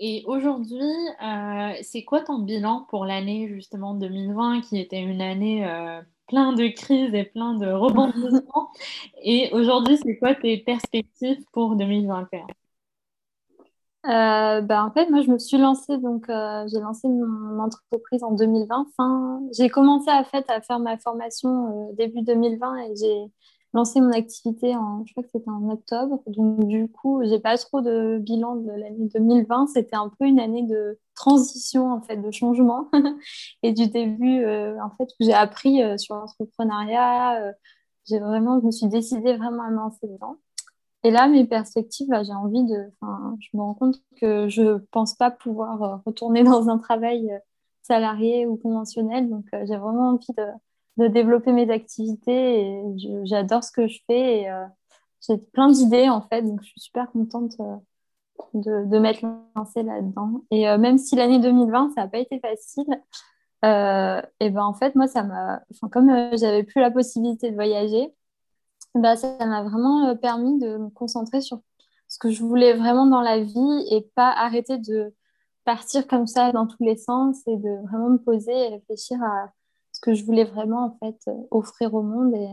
Et 0.00 0.22
aujourd'hui, 0.26 0.80
euh, 0.80 1.72
c'est 1.82 2.04
quoi 2.04 2.20
ton 2.20 2.38
bilan 2.38 2.86
pour 2.88 3.04
l'année 3.04 3.48
justement 3.48 3.94
2020 3.94 4.60
qui 4.60 4.78
était 4.78 5.00
une 5.00 5.20
année 5.20 5.66
euh, 5.68 6.00
plein 6.28 6.52
de 6.52 6.68
crises 6.68 7.14
et 7.14 7.24
plein 7.24 7.54
de 7.54 7.66
rebondissements? 7.66 8.70
Et 9.22 9.50
aujourd'hui, 9.52 9.98
c'est 9.98 10.16
quoi 10.18 10.36
tes 10.36 10.58
perspectives 10.58 11.44
pour 11.52 11.74
2021 11.74 12.46
euh, 14.06 14.60
ben, 14.60 14.84
en 14.84 14.90
fait, 14.92 15.10
moi, 15.10 15.22
je 15.22 15.30
me 15.30 15.38
suis 15.38 15.58
lancée, 15.58 15.98
donc 15.98 16.26
j'ai 16.28 16.80
lancé 16.80 17.08
mon 17.08 17.60
entreprise 17.60 18.22
en 18.22 18.32
2020. 18.32 18.86
j'ai 19.56 19.68
commencé 19.68 20.10
à, 20.10 20.24
fait, 20.24 20.48
à 20.50 20.60
faire 20.60 20.78
ma 20.78 20.98
formation 20.98 21.92
début 21.94 22.22
2020 22.22 22.76
et 22.76 22.96
j'ai 22.96 23.32
lancé 23.74 24.00
mon 24.00 24.12
activité 24.12 24.74
en, 24.76 25.04
je 25.04 25.12
crois 25.12 25.22
que 25.22 25.30
c'était 25.30 25.50
en 25.50 25.68
octobre. 25.70 26.22
Donc, 26.26 26.66
du 26.66 26.88
coup, 26.88 27.22
j'ai 27.24 27.38
pas 27.38 27.56
trop 27.58 27.80
de 27.80 28.18
bilan 28.18 28.56
de 28.56 28.70
l'année 28.70 29.08
2020. 29.14 29.68
C'était 29.68 29.96
un 29.96 30.10
peu 30.18 30.26
une 30.26 30.40
année 30.40 30.62
de 30.62 30.98
transition, 31.14 31.92
en 31.92 32.00
fait, 32.00 32.16
de 32.16 32.30
changement. 32.30 32.90
et 33.62 33.72
du 33.72 33.88
début, 33.88 34.44
euh, 34.44 34.76
en 34.82 34.90
fait, 34.96 35.04
où 35.20 35.24
j'ai 35.24 35.34
appris 35.34 35.82
euh, 35.82 35.96
sur 35.98 36.14
l'entrepreneuriat. 36.16 37.42
Euh, 37.42 37.52
j'ai 38.06 38.18
vraiment, 38.20 38.60
je 38.60 38.66
me 38.66 38.70
suis 38.70 38.88
décidée 38.88 39.36
vraiment 39.36 39.64
à 39.64 39.70
me 39.70 39.76
lancer 39.76 40.06
dedans. 40.06 40.36
Et 41.04 41.10
là, 41.10 41.28
mes 41.28 41.46
perspectives, 41.46 42.08
j'ai 42.22 42.32
envie 42.32 42.64
de. 42.64 42.92
Je 43.40 43.56
me 43.56 43.62
rends 43.62 43.74
compte 43.74 44.02
que 44.20 44.48
je 44.48 44.78
pense 44.90 45.14
pas 45.14 45.30
pouvoir 45.30 46.02
retourner 46.04 46.42
dans 46.44 46.68
un 46.68 46.78
travail 46.78 47.30
salarié 47.82 48.46
ou 48.46 48.56
conventionnel. 48.56 49.28
Donc, 49.28 49.44
j'ai 49.52 49.76
vraiment 49.76 50.10
envie 50.10 50.34
de 50.98 51.06
développer 51.06 51.52
mes 51.52 51.70
activités 51.70 52.60
et 52.60 52.82
j'adore 53.24 53.62
ce 53.62 53.70
que 53.72 53.86
je 53.86 54.00
fais 54.06 54.40
et 54.40 54.50
euh, 54.50 54.64
j'ai 55.26 55.38
plein 55.38 55.70
d'idées 55.70 56.08
en 56.08 56.20
fait, 56.22 56.42
donc 56.42 56.60
je 56.62 56.68
suis 56.68 56.80
super 56.80 57.10
contente 57.12 57.54
euh, 57.60 57.76
de, 58.54 58.84
de 58.84 58.98
m'être 58.98 59.22
lancée 59.56 59.82
là-dedans. 59.82 60.42
Et 60.50 60.68
euh, 60.68 60.78
même 60.78 60.98
si 60.98 61.14
l'année 61.14 61.38
2020, 61.38 61.92
ça 61.94 62.02
n'a 62.02 62.08
pas 62.08 62.18
été 62.18 62.40
facile, 62.40 62.86
et 63.64 64.50
ben 64.50 64.62
en 64.62 64.74
fait, 64.74 64.94
moi, 64.94 65.08
ça 65.08 65.24
m'a, 65.24 65.60
comme 65.90 66.10
j'avais 66.36 66.62
plus 66.62 66.80
la 66.80 66.92
possibilité 66.92 67.50
de 67.50 67.56
voyager, 67.56 68.14
ben, 69.02 69.16
ça 69.16 69.36
m'a 69.46 69.62
vraiment 69.62 70.14
permis 70.16 70.58
de 70.58 70.76
me 70.76 70.90
concentrer 70.90 71.40
sur 71.40 71.60
ce 72.08 72.18
que 72.18 72.30
je 72.30 72.42
voulais 72.42 72.74
vraiment 72.74 73.06
dans 73.06 73.20
la 73.20 73.40
vie 73.40 73.86
et 73.90 74.02
pas 74.14 74.30
arrêter 74.30 74.78
de 74.78 75.14
partir 75.64 76.06
comme 76.06 76.26
ça 76.26 76.52
dans 76.52 76.66
tous 76.66 76.82
les 76.82 76.96
sens 76.96 77.46
et 77.46 77.56
de 77.56 77.86
vraiment 77.86 78.10
me 78.10 78.18
poser 78.18 78.52
et 78.52 78.68
réfléchir 78.68 79.22
à 79.22 79.52
ce 79.92 80.00
que 80.00 80.14
je 80.14 80.24
voulais 80.24 80.44
vraiment 80.44 80.86
en 80.86 80.98
fait 80.98 81.30
offrir 81.50 81.92
au 81.94 82.02
monde. 82.02 82.34
Et 82.34 82.48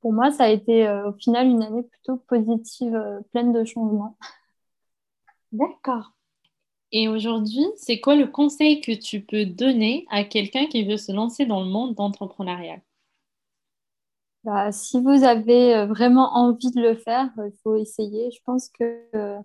pour 0.00 0.12
moi, 0.12 0.30
ça 0.30 0.44
a 0.44 0.48
été 0.48 0.88
au 1.06 1.12
final 1.14 1.48
une 1.48 1.62
année 1.62 1.82
plutôt 1.82 2.16
positive, 2.16 3.22
pleine 3.32 3.52
de 3.52 3.64
changements. 3.64 4.16
D'accord. 5.52 6.12
Et 6.92 7.08
aujourd'hui, 7.08 7.66
c'est 7.76 8.00
quoi 8.00 8.14
le 8.14 8.26
conseil 8.26 8.80
que 8.80 8.92
tu 8.92 9.20
peux 9.20 9.44
donner 9.44 10.06
à 10.10 10.24
quelqu'un 10.24 10.66
qui 10.66 10.84
veut 10.84 10.96
se 10.96 11.12
lancer 11.12 11.44
dans 11.44 11.60
le 11.60 11.68
monde 11.68 11.94
d'entrepreneuriat? 11.94 12.80
Bah, 14.48 14.72
Si 14.72 15.00
vous 15.00 15.24
avez 15.24 15.86
vraiment 15.86 16.36
envie 16.36 16.70
de 16.70 16.80
le 16.80 16.96
faire, 16.96 17.30
il 17.38 17.52
faut 17.62 17.76
essayer. 17.76 18.30
Je 18.30 18.40
pense 18.44 18.68
que 18.68 19.40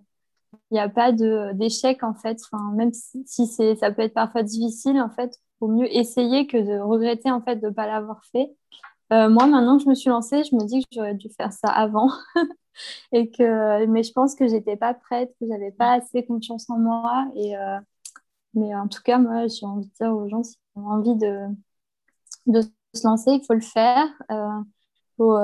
il 0.70 0.74
n'y 0.74 0.80
a 0.80 0.88
pas 0.88 1.12
d'échec 1.12 2.02
en 2.02 2.14
fait. 2.14 2.40
Enfin, 2.44 2.72
même 2.72 2.92
si, 2.92 3.46
ça 3.46 3.90
peut 3.92 4.02
être 4.02 4.14
parfois 4.14 4.42
difficile, 4.42 5.00
en 5.00 5.10
fait, 5.10 5.36
il 5.36 5.50
vaut 5.60 5.68
mieux 5.68 5.94
essayer 5.94 6.46
que 6.46 6.56
de 6.56 6.78
regretter 6.80 7.30
en 7.30 7.40
fait 7.40 7.56
de 7.56 7.66
ne 7.68 7.72
pas 7.72 7.86
l'avoir 7.86 8.24
fait. 8.26 8.54
Euh, 9.12 9.28
moi, 9.28 9.46
maintenant 9.46 9.76
que 9.76 9.84
je 9.84 9.88
me 9.88 9.94
suis 9.94 10.10
lancée, 10.10 10.44
je 10.44 10.56
me 10.56 10.64
dis 10.64 10.82
que 10.82 10.88
j'aurais 10.92 11.14
dû 11.14 11.28
faire 11.30 11.52
ça 11.52 11.68
avant. 11.68 12.10
et 13.12 13.30
que, 13.30 13.86
mais 13.86 14.02
je 14.02 14.12
pense 14.12 14.34
que 14.34 14.48
j'étais 14.48 14.76
pas 14.76 14.94
prête, 14.94 15.34
que 15.40 15.46
j'avais 15.48 15.72
pas 15.72 15.92
assez 15.94 16.24
confiance 16.24 16.68
en 16.70 16.78
moi. 16.78 17.26
Et, 17.36 17.56
euh, 17.56 17.78
mais 18.54 18.74
en 18.74 18.88
tout 18.88 19.02
cas, 19.02 19.18
moi, 19.18 19.46
j'ai 19.48 19.66
envie 19.66 19.86
de 19.86 19.92
dire 19.92 20.12
aux 20.14 20.28
gens, 20.28 20.42
s'ils 20.42 20.58
ont 20.76 20.88
envie 20.88 21.16
de, 21.16 21.48
se 22.94 23.06
lancer, 23.06 23.32
il 23.32 23.44
faut 23.44 23.54
le 23.54 23.60
faire. 23.60 24.06
Euh, 24.30 24.60
faut, 25.16 25.36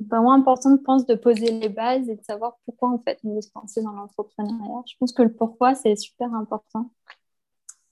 vraiment 0.00 0.32
important, 0.32 0.76
je 0.76 0.82
pense, 0.82 1.06
de 1.06 1.14
poser 1.14 1.50
les 1.58 1.68
bases 1.68 2.08
et 2.08 2.16
de 2.16 2.22
savoir 2.22 2.56
pourquoi 2.64 2.90
en 2.90 2.98
fait 2.98 3.18
on 3.24 3.34
veut 3.34 3.40
se 3.40 3.50
lancer 3.54 3.82
dans 3.82 3.92
l'entrepreneuriat. 3.92 4.82
Je 4.86 4.94
pense 4.98 5.12
que 5.12 5.22
le 5.22 5.32
pourquoi, 5.32 5.74
c'est 5.74 5.96
super 5.96 6.32
important. 6.34 6.90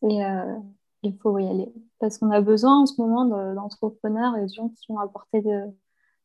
Et 0.03 0.25
euh, 0.25 0.59
il 1.03 1.17
faut 1.19 1.39
y 1.39 1.47
aller. 1.47 1.73
Parce 1.99 2.19
qu'on 2.19 2.31
a 2.31 2.41
besoin 2.41 2.83
en 2.83 2.87
ce 2.87 3.01
moment 3.01 3.25
d'entrepreneurs 3.55 4.37
et 4.37 4.43
de 4.43 4.53
gens 4.53 4.69
qui 4.69 4.87
vont 4.89 4.99
apporter 4.99 5.41
de, 5.41 5.67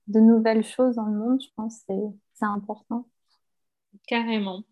de 0.07 0.19
nouvelles 0.19 0.63
choses 0.63 0.95
dans 0.95 1.05
le 1.05 1.17
monde. 1.17 1.41
Je 1.41 1.49
pense 1.55 1.83
que 1.87 1.93
c'est 2.33 2.45
important. 2.45 3.07
Carrément. 4.07 4.63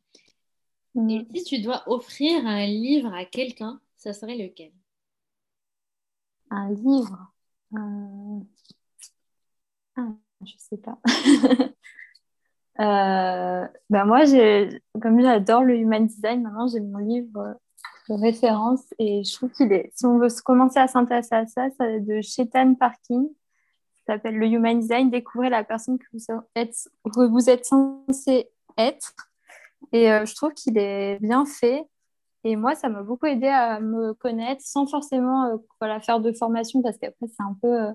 Mm. 0.96 1.10
Et 1.10 1.28
si 1.40 1.44
tu 1.44 1.62
dois 1.62 1.84
offrir 1.88 2.46
un 2.46 2.66
livre 2.66 3.14
à 3.14 3.26
quelqu'un, 3.26 3.80
ça 3.96 4.14
serait 4.14 4.38
lequel? 4.38 4.72
Un 6.50 6.72
livre? 6.72 7.34
Euh... 7.74 8.40
ah 9.98 10.10
je 10.44 10.54
sais 10.58 10.78
pas. 10.78 10.98
euh, 12.80 13.68
ben 13.90 14.06
moi, 14.06 14.26
comme 15.02 15.22
j'adore 15.22 15.64
le 15.64 15.76
human 15.78 16.06
design, 16.06 16.44
maintenant 16.44 16.68
j'ai 16.68 16.82
mon 16.82 17.00
livre 17.00 17.58
de 18.10 18.14
référence 18.16 18.84
et 19.00 19.24
je 19.24 19.34
trouve 19.34 19.52
qu'il 19.52 19.72
est, 19.74 19.92
si 19.96 20.06
on 20.06 20.20
veut 20.20 20.28
commencer 20.44 20.80
à 20.80 20.88
s'intéresser 20.88 21.36
à 21.36 21.46
ça, 21.48 21.68
ça 21.78 22.00
de 22.00 22.22
Chetan 22.22 22.76
Parking. 22.76 23.28
Ça 24.06 24.14
s'appelle 24.14 24.38
le 24.38 24.46
human 24.46 24.80
design, 24.80 25.10
découvrir 25.10 25.50
la 25.50 25.64
personne 25.64 25.98
que 25.98 26.06
vous 26.14 26.24
êtes, 26.56 26.76
que 27.06 27.28
vous 27.28 27.50
êtes 27.50 27.66
censé 27.66 28.52
être. 28.78 29.14
Et 29.92 30.12
euh, 30.12 30.26
je 30.26 30.36
trouve 30.36 30.54
qu'il 30.54 30.78
est 30.78 31.18
bien 31.22 31.46
fait. 31.46 31.84
Et 32.44 32.56
moi, 32.56 32.76
ça 32.76 32.90
m'a 32.90 33.02
beaucoup 33.02 33.26
aidé 33.26 33.48
à 33.48 33.80
me 33.80 34.14
connaître 34.14 34.62
sans 34.62 34.86
forcément 34.86 35.46
euh, 35.46 35.58
voilà, 35.80 36.00
faire 36.00 36.20
de 36.20 36.32
formation 36.32 36.84
parce 36.84 36.98
qu'après, 36.98 37.28
c'est 37.28 37.42
un 37.42 37.58
peu. 37.60 37.88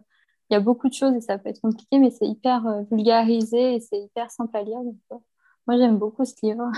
Euh, 0.51 0.53
il 0.53 0.55
y 0.55 0.57
a 0.57 0.61
beaucoup 0.61 0.89
de 0.89 0.95
choses 0.95 1.15
et 1.15 1.21
ça 1.21 1.39
peut 1.39 1.49
être 1.49 1.61
compliqué, 1.61 1.99
mais 1.99 2.11
c'est 2.11 2.27
hyper 2.27 2.67
euh, 2.67 2.83
vulgarisé 2.91 3.77
et 3.77 3.81
c'est 3.81 4.01
hyper 4.01 4.31
simple 4.31 4.57
à 4.57 4.63
lire. 4.63 4.79
Euh, 5.13 5.17
moi, 5.67 5.79
j'aime 5.79 5.99
beaucoup 5.99 6.25
ce 6.25 6.35
livre. 6.43 6.71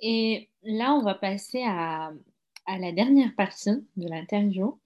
Et 0.00 0.50
là, 0.62 0.94
on 0.94 1.02
va 1.02 1.14
passer 1.14 1.62
à, 1.64 2.12
à 2.66 2.78
la 2.78 2.92
dernière 2.92 3.34
partie 3.36 3.72
de 3.96 4.08
l'interview. 4.08 4.80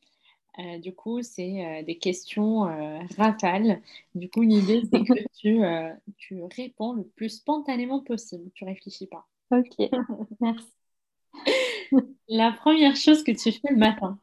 Euh, 0.58 0.78
du 0.78 0.94
coup, 0.94 1.22
c'est 1.22 1.84
des 1.86 1.98
questions 1.98 2.60
rafales. 3.16 3.80
Du 4.14 4.28
coup, 4.30 4.42
l'idée, 4.42 4.82
c'est 4.92 5.02
que 5.04 5.14
tu, 5.38 5.60
tu 6.18 6.42
réponds 6.56 6.94
le 6.94 7.04
plus 7.04 7.30
spontanément 7.30 8.00
possible. 8.00 8.50
Tu 8.54 8.64
réfléchis 8.64 9.06
pas. 9.06 9.26
Ok, 9.50 9.90
merci. 10.40 10.68
La 12.28 12.52
première 12.52 12.96
chose 12.96 13.24
que 13.24 13.32
tu 13.32 13.52
fais 13.52 13.70
le 13.70 13.76
matin 13.76 14.18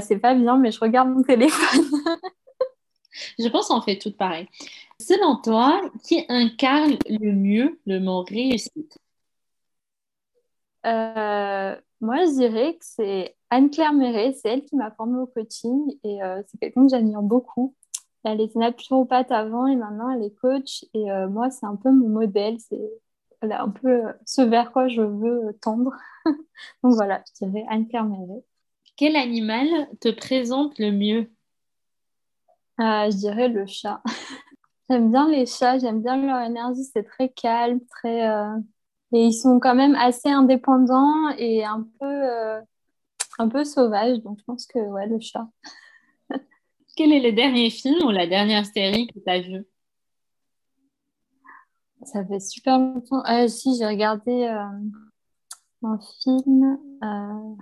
C'est 0.00 0.18
pas 0.18 0.34
bien, 0.34 0.58
mais 0.58 0.70
je 0.70 0.80
regarde 0.80 1.10
mon 1.10 1.22
téléphone. 1.22 1.84
Je 3.38 3.48
pense 3.48 3.68
qu'on 3.68 3.80
fait 3.82 3.98
tout 3.98 4.12
pareil. 4.12 4.48
Selon 5.00 5.36
toi, 5.42 5.82
qui 6.04 6.24
incarne 6.28 6.96
le 7.08 7.32
mieux 7.32 7.80
le 7.86 8.00
mot 8.00 8.22
réussite? 8.22 8.98
Euh, 10.86 11.76
Moi, 12.00 12.16
je 12.26 12.32
dirais 12.38 12.74
que 12.74 12.84
c'est 12.84 13.36
Anne-Claire 13.50 13.92
Méret. 13.92 14.32
C'est 14.34 14.48
elle 14.50 14.64
qui 14.64 14.76
m'a 14.76 14.90
formée 14.92 15.18
au 15.20 15.26
coaching 15.26 15.98
et 16.04 16.22
euh, 16.22 16.42
c'est 16.46 16.58
quelqu'un 16.58 16.84
que 16.84 16.90
j'admire 16.90 17.22
beaucoup. 17.22 17.74
Elle 18.24 18.40
était 18.40 18.58
naturopathe 18.58 19.30
avant 19.30 19.66
et 19.66 19.76
maintenant 19.76 20.10
elle 20.10 20.24
est 20.24 20.34
coach. 20.34 20.84
Et 20.94 21.10
euh, 21.10 21.28
moi, 21.28 21.50
c'est 21.50 21.66
un 21.66 21.76
peu 21.76 21.90
mon 21.90 22.08
modèle. 22.08 22.58
C'est 22.60 22.80
un 23.42 23.70
peu 23.70 24.02
ce 24.26 24.42
vers 24.42 24.72
quoi 24.72 24.88
je 24.88 25.02
veux 25.02 25.52
tendre. 25.62 25.92
Donc 26.82 26.94
voilà, 26.94 27.22
je 27.40 27.46
dirais 27.46 27.64
Anne-Claire 27.68 28.04
Méret. 28.04 28.42
Quel 28.96 29.16
animal 29.16 29.66
te 30.00 30.08
présente 30.10 30.78
le 30.78 30.90
mieux? 30.92 31.30
Euh, 32.80 33.10
je 33.10 33.16
dirais 33.16 33.48
le 33.48 33.66
chat. 33.66 34.02
j'aime 34.90 35.10
bien 35.10 35.28
les 35.28 35.46
chats, 35.46 35.78
j'aime 35.78 36.02
bien 36.02 36.16
leur 36.16 36.42
énergie, 36.42 36.84
c'est 36.84 37.04
très 37.04 37.28
calme, 37.30 37.80
très. 37.86 38.28
Euh, 38.28 38.56
et 39.12 39.26
ils 39.26 39.32
sont 39.32 39.60
quand 39.60 39.74
même 39.74 39.94
assez 39.94 40.28
indépendants 40.28 41.30
et 41.38 41.64
un 41.64 41.86
peu, 41.98 42.06
euh, 42.06 42.60
un 43.38 43.48
peu 43.48 43.64
sauvages. 43.64 44.18
Donc 44.22 44.38
je 44.38 44.44
pense 44.44 44.66
que 44.66 44.78
ouais, 44.78 45.06
le 45.06 45.18
chat. 45.20 45.48
Quel 46.96 47.12
est 47.12 47.20
le 47.20 47.32
dernier 47.32 47.70
film 47.70 48.04
ou 48.06 48.10
la 48.10 48.26
dernière 48.26 48.66
série 48.66 49.06
que 49.06 49.18
tu 49.18 49.30
as 49.30 49.40
vu? 49.40 49.64
Ça 52.02 52.24
fait 52.24 52.40
super 52.40 52.78
longtemps. 52.78 53.22
Ah, 53.24 53.48
si, 53.48 53.76
j'ai 53.76 53.86
regardé 53.86 54.44
un 55.82 55.98
film. 56.22 56.78
je 57.02 57.08
ne 57.10 57.54
me 57.54 57.56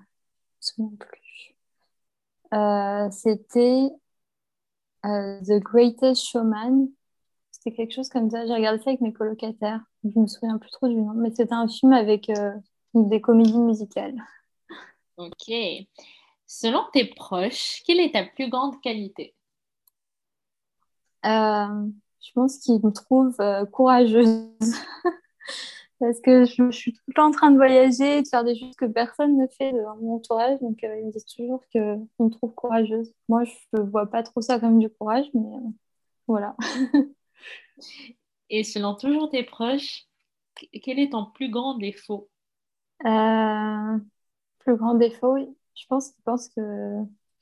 souviens 0.60 0.96
plus. 0.98 1.54
C'était 3.10 3.90
euh, 5.04 5.40
The 5.42 5.62
Greatest 5.62 6.24
Showman. 6.24 6.88
C'était 7.50 7.74
quelque 7.74 7.92
chose 7.92 8.08
comme 8.08 8.30
ça. 8.30 8.46
J'ai 8.46 8.54
regardé 8.54 8.82
ça 8.82 8.90
avec 8.90 9.00
mes 9.00 9.12
colocataires. 9.12 9.80
Je 10.04 10.18
me 10.18 10.26
souviens 10.26 10.58
plus 10.58 10.70
trop 10.70 10.88
du 10.88 10.96
nom, 10.96 11.14
mais 11.14 11.30
c'était 11.30 11.52
un 11.52 11.68
film 11.68 11.92
avec 11.92 12.28
euh, 12.30 12.52
des 12.94 13.20
comédies 13.20 13.58
musicales. 13.58 14.16
Ok. 15.16 15.52
Selon 16.46 16.82
tes 16.92 17.06
proches, 17.06 17.82
quelle 17.86 18.00
est 18.00 18.12
ta 18.12 18.24
plus 18.24 18.50
grande 18.50 18.80
qualité? 18.80 19.34
Euh, 21.24 21.88
Je 22.20 22.32
pense 22.34 22.58
qu'ils 22.58 22.84
me 22.84 22.90
trouvent 22.90 23.70
courageuse. 23.70 24.50
Parce 26.04 26.20
que 26.20 26.44
je, 26.44 26.70
suis 26.70 26.92
tout 26.92 27.02
le 27.06 27.14
temps 27.14 27.28
en 27.28 27.30
train 27.30 27.50
de 27.50 27.56
voyager 27.56 28.18
et 28.18 28.22
de 28.22 28.28
faire 28.28 28.44
des 28.44 28.54
choses 28.54 28.76
que 28.76 28.84
personne 28.84 29.38
ne 29.38 29.46
fait 29.46 29.72
dans 29.72 29.96
mon 29.96 30.16
entourage. 30.16 30.60
Donc, 30.60 30.78
ils 30.82 31.06
me 31.06 31.10
disent 31.10 31.24
toujours 31.24 31.64
qu'ils 31.72 32.06
me 32.20 32.28
trouvent 32.28 32.54
courageuse. 32.54 33.14
Moi, 33.30 33.44
je 33.44 33.52
ne 33.72 33.82
vois 33.84 34.10
pas 34.10 34.22
trop 34.22 34.42
ça 34.42 34.60
comme 34.60 34.78
du 34.78 34.90
courage, 34.90 35.24
mais 35.32 35.58
voilà. 36.28 36.56
et 38.50 38.64
selon 38.64 38.94
toujours 38.94 39.30
tes 39.30 39.44
proches, 39.44 40.04
quel 40.82 40.98
est 40.98 41.12
ton 41.12 41.24
plus 41.24 41.48
grand 41.48 41.78
défaut? 41.78 42.28
Euh, 43.06 43.98
Plus 44.58 44.76
grand 44.76 44.96
défaut, 44.96 45.38
je 45.38 45.86
pense 45.88 46.10
qu'ils 46.10 46.24
pensent 46.24 46.50
que 46.50 46.60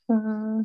euh, 0.09 0.63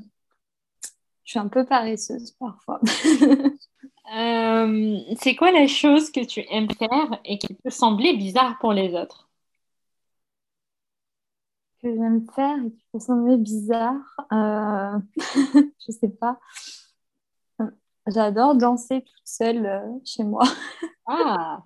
je 1.25 1.31
suis 1.31 1.41
un 1.41 1.49
peu 1.49 1.67
paresseuse 1.67 2.31
parfois. 2.39 2.81
Euh, 4.15 5.01
c'est 5.21 5.37
quoi 5.37 5.51
la 5.53 5.67
chose 5.67 6.11
que 6.11 6.25
tu 6.25 6.45
aimes 6.51 6.71
faire 6.79 7.21
et 7.25 7.39
qui 7.39 7.55
peut 7.55 7.71
sembler 7.71 8.17
bizarre 8.17 8.59
pour 8.59 8.73
les 8.73 8.95
autres? 8.95 9.29
Que 11.83 11.95
j'aime 11.95 12.27
faire 12.35 12.57
et 12.67 12.73
qui 12.73 12.85
peut 12.93 12.99
sembler 12.99 13.37
bizarre 13.37 14.03
euh... 14.33 14.99
Je 15.87 15.93
sais 15.93 16.09
pas. 16.09 16.41
J'adore 18.07 18.55
danser 18.57 19.03
toute 19.03 19.23
seule 19.25 19.67
euh, 19.67 19.81
chez 20.05 20.25
moi. 20.25 20.43
ah 21.07 21.63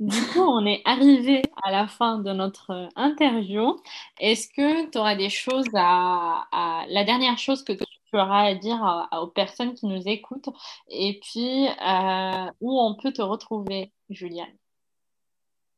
Du 0.00 0.20
coup, 0.32 0.40
on 0.40 0.66
est 0.66 0.82
arrivé 0.84 1.42
à 1.62 1.70
la 1.70 1.86
fin 1.86 2.18
de 2.18 2.32
notre 2.32 2.88
interview. 2.96 3.76
Est-ce 4.18 4.48
que 4.48 4.90
tu 4.90 4.98
auras 4.98 5.14
des 5.16 5.30
choses 5.30 5.68
à, 5.74 6.46
à, 6.52 6.84
La 6.88 7.04
dernière 7.04 7.38
chose 7.38 7.62
que 7.64 7.72
tu 7.72 7.84
à 8.22 8.54
dire 8.54 9.08
aux 9.20 9.28
personnes 9.28 9.74
qui 9.74 9.86
nous 9.86 10.02
écoutent 10.06 10.48
et 10.88 11.20
puis 11.22 11.66
euh, 11.66 12.50
où 12.60 12.80
on 12.80 12.96
peut 13.00 13.12
te 13.12 13.22
retrouver, 13.22 13.92
Juliane? 14.10 14.46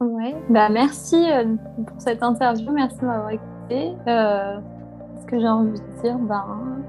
Oui, 0.01 0.35
bah 0.51 0.69
merci 0.69 1.17
euh, 1.17 1.57
pour 1.87 2.01
cette 2.01 2.23
interview, 2.23 2.71
merci 2.71 2.99
de 2.99 3.07
m'avoir 3.07 3.31
écouté. 3.31 3.95
Euh, 4.07 4.59
ce 5.21 5.27
que 5.27 5.41
j'ai 5.41 5.49
envie 5.49 5.81
de 5.81 6.03
dire, 6.03 6.19
ben, 6.19 6.85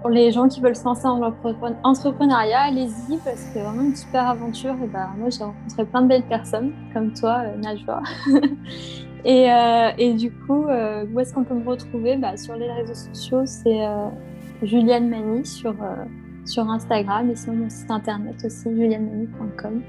Pour 0.00 0.10
les 0.10 0.30
gens 0.30 0.46
qui 0.46 0.60
veulent 0.60 0.76
se 0.76 0.84
lancer 0.84 1.08
en 1.08 1.20
entrepreneuriat, 1.82 2.60
allez-y 2.60 3.16
parce 3.24 3.42
que 3.46 3.52
c'est 3.54 3.62
vraiment 3.62 3.82
une 3.82 3.96
super 3.96 4.28
aventure. 4.28 4.76
Et 4.82 4.86
bah, 4.86 5.08
moi, 5.18 5.28
j'ai 5.30 5.42
rencontré 5.42 5.84
plein 5.84 6.02
de 6.02 6.08
belles 6.08 6.28
personnes 6.28 6.72
comme 6.94 7.12
toi, 7.12 7.42
Najwa. 7.56 8.00
et, 9.24 9.48
et, 9.98 10.14
du 10.14 10.30
coup, 10.30 10.66
où 10.66 11.20
est-ce 11.20 11.34
qu'on 11.34 11.44
peut 11.44 11.54
me 11.54 11.68
retrouver? 11.68 12.16
Bah, 12.16 12.36
Sur 12.36 12.54
les 12.54 12.70
réseaux 12.70 12.94
sociaux, 12.94 13.44
c'est 13.44 13.84
Juliane 14.62 15.08
Mani 15.08 15.46
sur, 15.46 15.74
sur 16.44 16.68
Instagram 16.68 17.30
et 17.30 17.36
sur 17.36 17.52
mon 17.52 17.70
site 17.70 17.90
internet 17.90 18.36
aussi, 18.44 18.68
julianemani.com. 18.70 19.82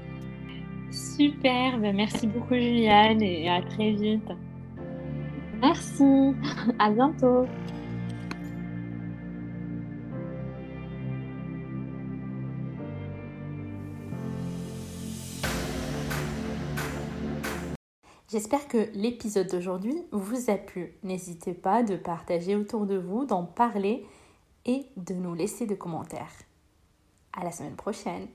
Super, 0.90 1.78
ben, 1.78 1.96
merci 1.96 2.26
beaucoup 2.26 2.54
Juliane 2.54 3.22
et 3.22 3.48
à 3.48 3.62
très 3.62 3.92
vite. 3.92 4.30
Merci, 5.60 6.34
à 6.78 6.90
bientôt. 6.90 7.46
J'espère 18.32 18.66
que 18.66 18.88
l'épisode 18.94 19.50
d'aujourd'hui 19.50 19.94
vous 20.10 20.50
a 20.50 20.54
plu. 20.54 20.94
N'hésitez 21.02 21.52
pas 21.52 21.82
de 21.82 21.96
partager 21.96 22.56
autour 22.56 22.86
de 22.86 22.96
vous, 22.96 23.26
d'en 23.26 23.44
parler 23.44 24.06
et 24.64 24.86
de 24.96 25.14
nous 25.14 25.34
laisser 25.34 25.66
des 25.66 25.78
commentaires. 25.78 26.32
À 27.32 27.44
la 27.44 27.52
semaine 27.52 27.76
prochaine. 27.76 28.28